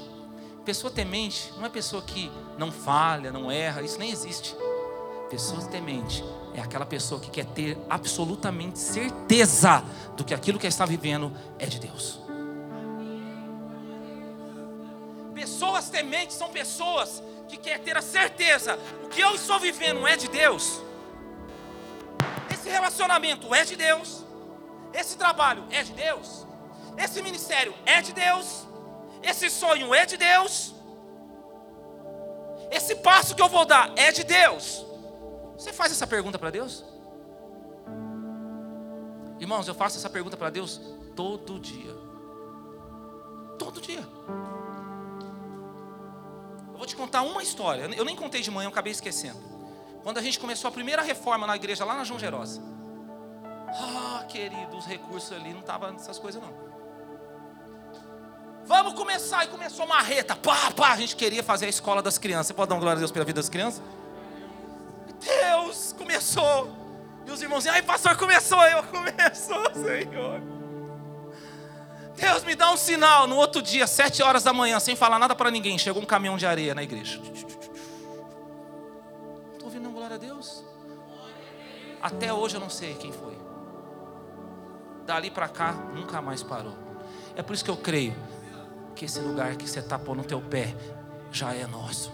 Pessoa 0.62 0.92
temente 0.92 1.50
não 1.56 1.64
é 1.64 1.70
pessoa 1.70 2.02
que 2.02 2.30
não 2.58 2.70
falha, 2.70 3.32
não 3.32 3.50
erra, 3.50 3.80
isso 3.80 3.98
nem 3.98 4.10
existe. 4.10 4.54
Pessoa 5.30 5.66
temente 5.68 6.22
é 6.54 6.60
aquela 6.60 6.84
pessoa 6.84 7.18
que 7.18 7.30
quer 7.30 7.46
ter 7.46 7.78
absolutamente 7.88 8.78
certeza 8.78 9.82
do 10.18 10.24
que 10.24 10.34
aquilo 10.34 10.58
que 10.58 10.66
está 10.66 10.84
vivendo 10.84 11.32
é 11.58 11.64
de 11.64 11.78
Deus. 11.78 12.20
Pessoas 15.34 15.88
tementes 15.88 16.36
são 16.36 16.50
pessoas 16.50 17.22
que 17.48 17.56
querem 17.56 17.82
ter 17.82 17.96
a 17.96 18.02
certeza 18.02 18.78
o 19.02 19.08
que 19.08 19.22
eu 19.22 19.34
estou 19.34 19.58
vivendo 19.58 20.06
é 20.06 20.14
de 20.14 20.28
Deus. 20.28 20.82
Esse 22.52 22.68
relacionamento 22.68 23.54
é 23.54 23.64
de 23.64 23.76
Deus. 23.76 24.28
Esse 24.92 25.16
trabalho 25.16 25.64
é 25.70 25.82
de 25.82 25.92
Deus. 25.92 26.46
Esse 26.96 27.22
ministério 27.22 27.74
é 27.86 28.02
de 28.02 28.12
Deus. 28.12 28.66
Esse 29.22 29.50
sonho 29.50 29.94
é 29.94 30.06
de 30.06 30.16
Deus. 30.16 30.74
Esse 32.70 32.96
passo 32.96 33.34
que 33.34 33.42
eu 33.42 33.48
vou 33.48 33.64
dar 33.64 33.92
é 33.96 34.12
de 34.12 34.24
Deus. 34.24 34.84
Você 35.56 35.72
faz 35.72 35.92
essa 35.92 36.06
pergunta 36.06 36.38
para 36.38 36.50
Deus? 36.50 36.84
Irmãos, 39.38 39.66
eu 39.66 39.74
faço 39.74 39.96
essa 39.96 40.08
pergunta 40.08 40.36
para 40.36 40.50
Deus 40.50 40.80
todo 41.16 41.58
dia. 41.58 41.94
Todo 43.58 43.80
dia. 43.80 44.06
Eu 46.72 46.78
vou 46.78 46.86
te 46.86 46.96
contar 46.96 47.22
uma 47.22 47.42
história. 47.42 47.82
Eu 47.96 48.04
nem 48.04 48.16
contei 48.16 48.40
de 48.42 48.50
manhã, 48.50 48.66
eu 48.66 48.70
acabei 48.70 48.92
esquecendo. 48.92 49.38
Quando 50.02 50.18
a 50.18 50.22
gente 50.22 50.38
começou 50.38 50.68
a 50.68 50.72
primeira 50.72 51.02
reforma 51.02 51.46
na 51.46 51.56
igreja 51.56 51.84
lá 51.84 51.96
na 51.96 52.04
João 52.04 52.18
Gerosa. 52.18 52.62
Ah, 53.72 54.24
querido, 54.28 54.76
os 54.76 54.86
recursos 54.86 55.32
ali 55.32 55.52
não 55.52 55.60
estavam 55.60 55.92
nessas 55.92 56.18
coisas 56.18 56.42
não. 56.42 56.70
Vamos 58.64 58.94
começar. 58.94 59.44
E 59.44 59.48
começou 59.48 59.86
marreta. 59.86 60.36
Pá, 60.36 60.70
pá. 60.70 60.92
A 60.92 60.96
gente 60.96 61.16
queria 61.16 61.42
fazer 61.42 61.66
a 61.66 61.68
escola 61.68 62.00
das 62.02 62.18
crianças. 62.18 62.48
Você 62.48 62.54
pode 62.54 62.68
dar 62.68 62.76
uma 62.76 62.80
glória 62.80 62.98
a 62.98 63.00
Deus 63.00 63.10
pela 63.10 63.24
vida 63.24 63.40
das 63.40 63.48
crianças? 63.48 63.82
Deus, 65.20 65.92
começou. 65.98 66.70
E 67.26 67.30
os 67.30 67.42
irmãos, 67.42 67.66
ai 67.66 67.82
pastor, 67.82 68.16
começou. 68.16 68.62
Eu, 68.66 68.82
começou, 68.88 69.74
Senhor. 69.74 70.40
Deus 72.16 72.44
me 72.44 72.54
dá 72.54 72.70
um 72.70 72.76
sinal. 72.76 73.26
No 73.26 73.36
outro 73.36 73.60
dia, 73.60 73.86
sete 73.86 74.22
horas 74.22 74.44
da 74.44 74.52
manhã, 74.52 74.78
sem 74.78 74.94
falar 74.94 75.18
nada 75.18 75.34
para 75.34 75.50
ninguém, 75.50 75.78
chegou 75.78 76.02
um 76.02 76.06
caminhão 76.06 76.36
de 76.36 76.46
areia 76.46 76.74
na 76.74 76.82
igreja. 76.82 77.20
Estou 79.52 79.64
ouvindo 79.64 79.90
glória 79.90 80.16
a 80.16 80.18
Deus. 80.18 80.64
Até 82.00 82.32
hoje 82.32 82.56
eu 82.56 82.60
não 82.60 82.70
sei 82.70 82.94
quem 82.94 83.12
foi. 83.12 83.49
Dali 85.06 85.30
para 85.30 85.48
cá, 85.48 85.72
nunca 85.94 86.20
mais 86.22 86.42
parou. 86.42 86.76
É 87.36 87.42
por 87.42 87.54
isso 87.54 87.64
que 87.64 87.70
eu 87.70 87.76
creio 87.76 88.14
que 88.94 89.04
esse 89.04 89.20
lugar 89.20 89.56
que 89.56 89.68
você 89.68 89.80
tapou 89.80 90.14
no 90.14 90.24
teu 90.24 90.40
pé 90.40 90.74
já 91.32 91.54
é 91.54 91.66
nosso. 91.66 92.12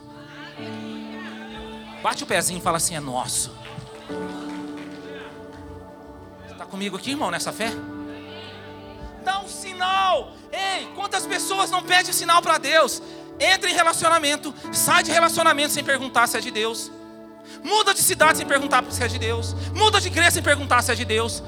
Bate 2.02 2.22
o 2.22 2.26
pezinho 2.26 2.58
e 2.58 2.62
fala 2.62 2.76
assim: 2.76 2.94
é 2.94 3.00
nosso. 3.00 3.52
Está 6.50 6.64
comigo 6.64 6.96
aqui, 6.96 7.10
irmão, 7.10 7.30
nessa 7.30 7.52
fé? 7.52 7.70
Dá 9.24 9.40
um 9.40 9.48
sinal. 9.48 10.32
Ei, 10.52 10.86
quantas 10.94 11.26
pessoas 11.26 11.70
não 11.70 11.82
pedem 11.82 12.12
sinal 12.12 12.40
para 12.40 12.58
Deus? 12.58 13.02
Entra 13.38 13.68
em 13.68 13.74
relacionamento, 13.74 14.54
sai 14.72 15.02
de 15.02 15.10
relacionamento 15.10 15.72
sem 15.72 15.84
perguntar 15.84 16.26
se 16.26 16.38
é 16.38 16.40
de 16.40 16.50
Deus. 16.50 16.90
Muda 17.62 17.92
de 17.92 18.02
cidade 18.02 18.38
sem 18.38 18.46
perguntar 18.46 18.84
se 18.88 19.02
é 19.02 19.08
de 19.08 19.18
Deus. 19.18 19.54
Muda 19.74 20.00
de 20.00 20.06
igreja 20.06 20.30
sem 20.30 20.42
perguntar 20.42 20.82
se 20.82 20.92
é 20.92 20.94
de 20.94 21.04
Deus. 21.04 21.42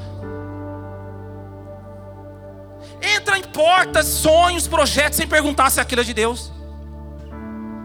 Entra 3.01 3.39
em 3.39 3.43
portas, 3.43 4.07
sonhos, 4.07 4.67
projetos 4.67 5.17
sem 5.17 5.27
perguntar 5.27 5.71
se 5.71 5.81
aquilo 5.81 6.01
é 6.01 6.05
de 6.05 6.15
Deus. 6.15 6.53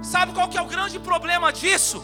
Sabe 0.01 0.33
qual 0.33 0.47
que 0.47 0.57
é 0.57 0.61
o 0.61 0.65
grande 0.65 0.99
problema 0.99 1.51
disso? 1.53 2.03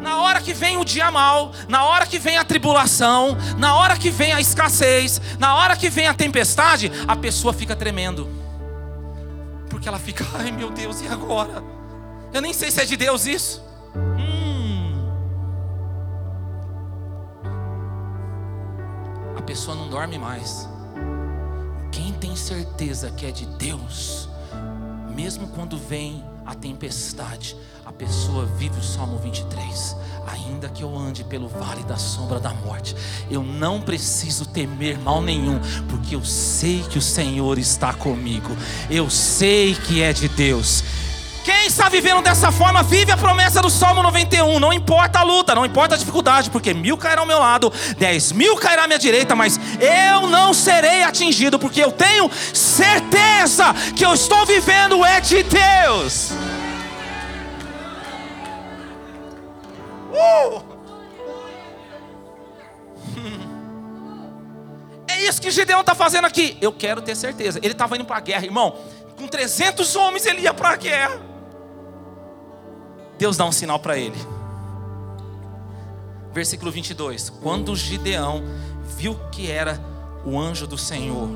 Na 0.00 0.18
hora 0.18 0.40
que 0.40 0.52
vem 0.52 0.76
o 0.76 0.84
dia 0.84 1.10
mal, 1.10 1.52
na 1.68 1.84
hora 1.84 2.06
que 2.06 2.18
vem 2.18 2.36
a 2.36 2.44
tribulação, 2.44 3.36
na 3.58 3.74
hora 3.74 3.96
que 3.96 4.10
vem 4.10 4.32
a 4.32 4.40
escassez, 4.40 5.20
na 5.38 5.56
hora 5.56 5.76
que 5.76 5.88
vem 5.88 6.06
a 6.06 6.14
tempestade, 6.14 6.90
a 7.06 7.16
pessoa 7.16 7.52
fica 7.52 7.74
tremendo. 7.74 8.28
Porque 9.68 9.88
ela 9.88 9.98
fica, 9.98 10.24
ai 10.34 10.50
meu 10.50 10.70
Deus, 10.70 11.00
e 11.00 11.08
agora? 11.08 11.62
Eu 12.32 12.40
nem 12.40 12.52
sei 12.52 12.70
se 12.70 12.80
é 12.80 12.84
de 12.84 12.96
Deus 12.96 13.26
isso. 13.26 13.62
Hum. 13.96 15.10
A 19.36 19.42
pessoa 19.42 19.76
não 19.76 19.88
dorme 19.88 20.18
mais 20.18 20.68
tem 22.34 22.36
certeza 22.36 23.12
que 23.12 23.26
é 23.26 23.30
de 23.30 23.46
Deus, 23.46 24.28
mesmo 25.14 25.46
quando 25.46 25.78
vem 25.78 26.24
a 26.44 26.52
tempestade, 26.52 27.56
a 27.86 27.92
pessoa 27.92 28.44
vive 28.44 28.76
o 28.76 28.82
Salmo 28.82 29.18
23. 29.18 29.96
Ainda 30.26 30.68
que 30.68 30.82
eu 30.82 30.98
ande 30.98 31.22
pelo 31.22 31.46
vale 31.46 31.84
da 31.84 31.96
sombra 31.96 32.40
da 32.40 32.52
morte, 32.52 32.96
eu 33.30 33.40
não 33.40 33.80
preciso 33.80 34.46
temer 34.46 34.98
mal 34.98 35.22
nenhum, 35.22 35.60
porque 35.88 36.16
eu 36.16 36.24
sei 36.24 36.82
que 36.82 36.98
o 36.98 37.02
Senhor 37.02 37.56
está 37.56 37.94
comigo, 37.94 38.50
eu 38.90 39.08
sei 39.08 39.76
que 39.76 40.02
é 40.02 40.12
de 40.12 40.28
Deus. 40.28 40.82
Quem 41.44 41.66
está 41.66 41.90
vivendo 41.90 42.22
dessa 42.22 42.50
forma 42.50 42.82
vive 42.82 43.12
a 43.12 43.18
promessa 43.18 43.60
do 43.60 43.68
Salmo 43.68 44.02
91. 44.02 44.58
Não 44.58 44.72
importa 44.72 45.18
a 45.18 45.22
luta, 45.22 45.54
não 45.54 45.66
importa 45.66 45.94
a 45.94 45.98
dificuldade, 45.98 46.48
porque 46.48 46.72
mil 46.72 46.96
cairá 46.96 47.20
ao 47.20 47.26
meu 47.26 47.38
lado, 47.38 47.70
dez 47.98 48.32
mil 48.32 48.56
cairá 48.56 48.84
à 48.84 48.86
minha 48.86 48.98
direita, 48.98 49.36
mas 49.36 49.60
eu 49.78 50.26
não 50.26 50.54
serei 50.54 51.02
atingido, 51.02 51.58
porque 51.58 51.84
eu 51.84 51.92
tenho 51.92 52.30
certeza 52.54 53.74
que 53.94 54.06
eu 54.06 54.14
estou 54.14 54.46
vivendo 54.46 55.04
é 55.04 55.20
de 55.20 55.42
Deus. 55.42 56.30
Uh! 60.10 60.62
É 65.06 65.28
isso 65.28 65.40
que 65.40 65.50
Gideão 65.50 65.80
está 65.80 65.94
fazendo 65.94 66.24
aqui. 66.24 66.58
Eu 66.60 66.72
quero 66.72 67.00
ter 67.00 67.14
certeza. 67.14 67.60
Ele 67.62 67.72
estava 67.72 67.94
indo 67.94 68.04
para 68.04 68.16
a 68.16 68.20
guerra, 68.20 68.44
irmão. 68.44 68.76
Com 69.16 69.28
300 69.28 69.94
homens 69.94 70.26
ele 70.26 70.40
ia 70.40 70.52
para 70.52 70.70
a 70.70 70.76
guerra. 70.76 71.33
Deus 73.18 73.36
dá 73.36 73.44
um 73.44 73.52
sinal 73.52 73.78
para 73.78 73.96
ele. 73.96 74.18
Versículo 76.32 76.70
22. 76.70 77.30
Quando 77.30 77.74
Gideão 77.76 78.42
viu 78.96 79.14
que 79.30 79.50
era 79.50 79.80
o 80.24 80.38
anjo 80.38 80.66
do 80.66 80.76
Senhor. 80.76 81.28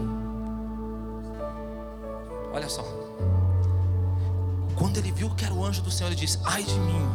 Olha 2.52 2.68
só. 2.68 2.84
Quando 4.74 4.96
ele 4.96 5.12
viu 5.12 5.30
que 5.30 5.44
era 5.44 5.54
o 5.54 5.64
anjo 5.64 5.82
do 5.82 5.90
Senhor, 5.90 6.08
ele 6.08 6.16
disse: 6.16 6.38
Ai 6.44 6.62
de 6.62 6.78
mim, 6.78 7.08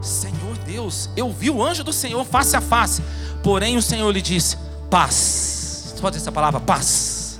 Senhor 0.00 0.56
Deus, 0.64 1.10
eu 1.16 1.30
vi 1.30 1.50
o 1.50 1.62
anjo 1.62 1.84
do 1.84 1.92
Senhor 1.92 2.24
face 2.24 2.56
a 2.56 2.60
face. 2.60 3.02
Porém, 3.42 3.76
o 3.76 3.82
Senhor 3.82 4.10
lhe 4.10 4.22
disse: 4.22 4.56
Paz. 4.90 5.92
Você 5.94 6.00
pode 6.00 6.16
dizer 6.16 6.24
essa 6.24 6.32
palavra? 6.32 6.60
Paz. 6.60 7.38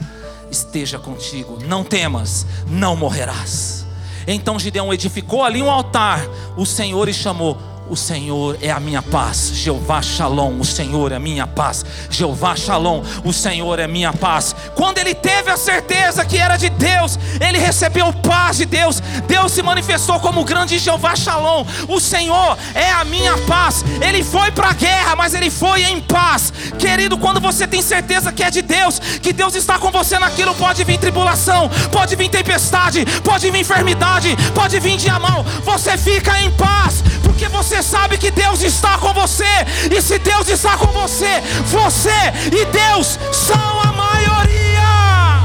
Esteja 0.50 0.98
contigo, 0.98 1.58
não 1.64 1.82
temas, 1.82 2.46
não 2.68 2.94
morrerás. 2.94 3.81
Então 4.26 4.58
Gideão 4.58 4.92
edificou 4.92 5.42
ali 5.42 5.62
um 5.62 5.70
altar, 5.70 6.20
o 6.56 6.64
Senhor 6.64 7.08
e 7.08 7.14
chamou 7.14 7.58
o 7.88 7.96
Senhor 7.96 8.56
é 8.60 8.70
a 8.70 8.80
minha 8.80 9.02
paz, 9.02 9.50
Jeová 9.54 10.00
Shalom, 10.00 10.58
o 10.58 10.64
Senhor 10.64 11.12
é 11.12 11.16
a 11.16 11.20
minha 11.20 11.46
paz, 11.46 11.84
Jeová 12.08 12.56
Shalom, 12.56 13.02
o 13.24 13.32
Senhor 13.32 13.78
é 13.78 13.86
minha 13.86 14.12
paz. 14.12 14.54
Quando 14.74 14.98
ele 14.98 15.14
teve 15.14 15.50
a 15.50 15.56
certeza 15.56 16.24
que 16.24 16.38
era 16.38 16.56
de 16.56 16.70
Deus, 16.70 17.18
ele 17.40 17.58
recebeu 17.58 18.12
paz 18.12 18.56
de 18.56 18.64
Deus, 18.64 19.00
Deus 19.26 19.52
se 19.52 19.62
manifestou 19.62 20.18
como 20.20 20.44
grande 20.44 20.78
Jeová 20.78 21.14
Shalom, 21.14 21.64
o 21.88 22.00
Senhor 22.00 22.56
é 22.74 22.90
a 22.90 23.04
minha 23.04 23.36
paz. 23.38 23.84
Ele 24.00 24.24
foi 24.24 24.50
para 24.50 24.70
a 24.70 24.74
guerra, 24.74 25.16
mas 25.16 25.34
ele 25.34 25.50
foi 25.50 25.82
em 25.82 26.00
paz. 26.00 26.52
Querido, 26.78 27.18
quando 27.18 27.40
você 27.40 27.66
tem 27.66 27.82
certeza 27.82 28.32
que 28.32 28.42
é 28.42 28.50
de 28.50 28.62
Deus, 28.62 28.98
que 28.98 29.32
Deus 29.32 29.54
está 29.54 29.78
com 29.78 29.90
você 29.90 30.18
naquilo, 30.18 30.54
pode 30.54 30.84
vir 30.84 30.98
tribulação, 30.98 31.70
pode 31.90 32.16
vir 32.16 32.28
tempestade, 32.28 33.04
pode 33.22 33.50
vir 33.50 33.60
enfermidade, 33.60 34.36
pode 34.54 34.78
vir 34.80 34.96
dia 34.96 35.18
mal, 35.18 35.44
você 35.64 35.96
fica 35.98 36.40
em 36.40 36.50
paz, 36.52 37.02
porque 37.42 37.56
você 37.56 37.82
sabe 37.82 38.18
que 38.18 38.30
Deus 38.30 38.62
está 38.62 38.96
com 38.98 39.12
você. 39.12 39.44
E 39.90 40.00
se 40.00 40.16
Deus 40.20 40.48
está 40.48 40.76
com 40.76 40.86
você, 40.92 41.40
você 41.64 42.10
e 42.46 42.64
Deus 42.66 43.18
são 43.32 43.80
a 43.80 43.92
maioria. 43.92 45.42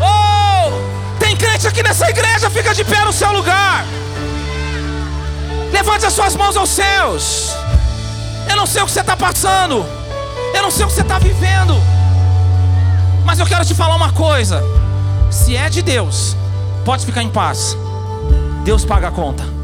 Oh! 0.00 1.20
Tem 1.20 1.36
crente 1.36 1.68
aqui 1.68 1.84
nessa 1.84 2.10
igreja, 2.10 2.50
fica 2.50 2.74
de 2.74 2.82
pé 2.82 3.04
no 3.04 3.12
seu 3.12 3.30
lugar. 3.30 3.86
Levante 5.70 6.06
as 6.06 6.12
suas 6.14 6.34
mãos 6.34 6.56
aos 6.56 6.70
céus. 6.70 7.52
Eu 8.50 8.56
não 8.56 8.66
sei 8.66 8.82
o 8.82 8.86
que 8.86 8.90
você 8.90 9.02
está 9.02 9.16
passando. 9.16 9.86
Eu 10.52 10.62
não 10.62 10.70
sei 10.72 10.84
o 10.84 10.88
que 10.88 10.94
você 10.94 11.02
está 11.02 11.20
vivendo. 11.20 11.80
Mas 13.24 13.38
eu 13.38 13.46
quero 13.46 13.64
te 13.64 13.72
falar 13.72 13.94
uma 13.94 14.10
coisa. 14.10 14.64
Se 15.30 15.54
é 15.54 15.70
de 15.70 15.80
Deus, 15.80 16.36
pode 16.84 17.06
ficar 17.06 17.22
em 17.22 17.30
paz. 17.30 17.76
Deus 18.64 18.84
paga 18.84 19.06
a 19.06 19.12
conta. 19.12 19.57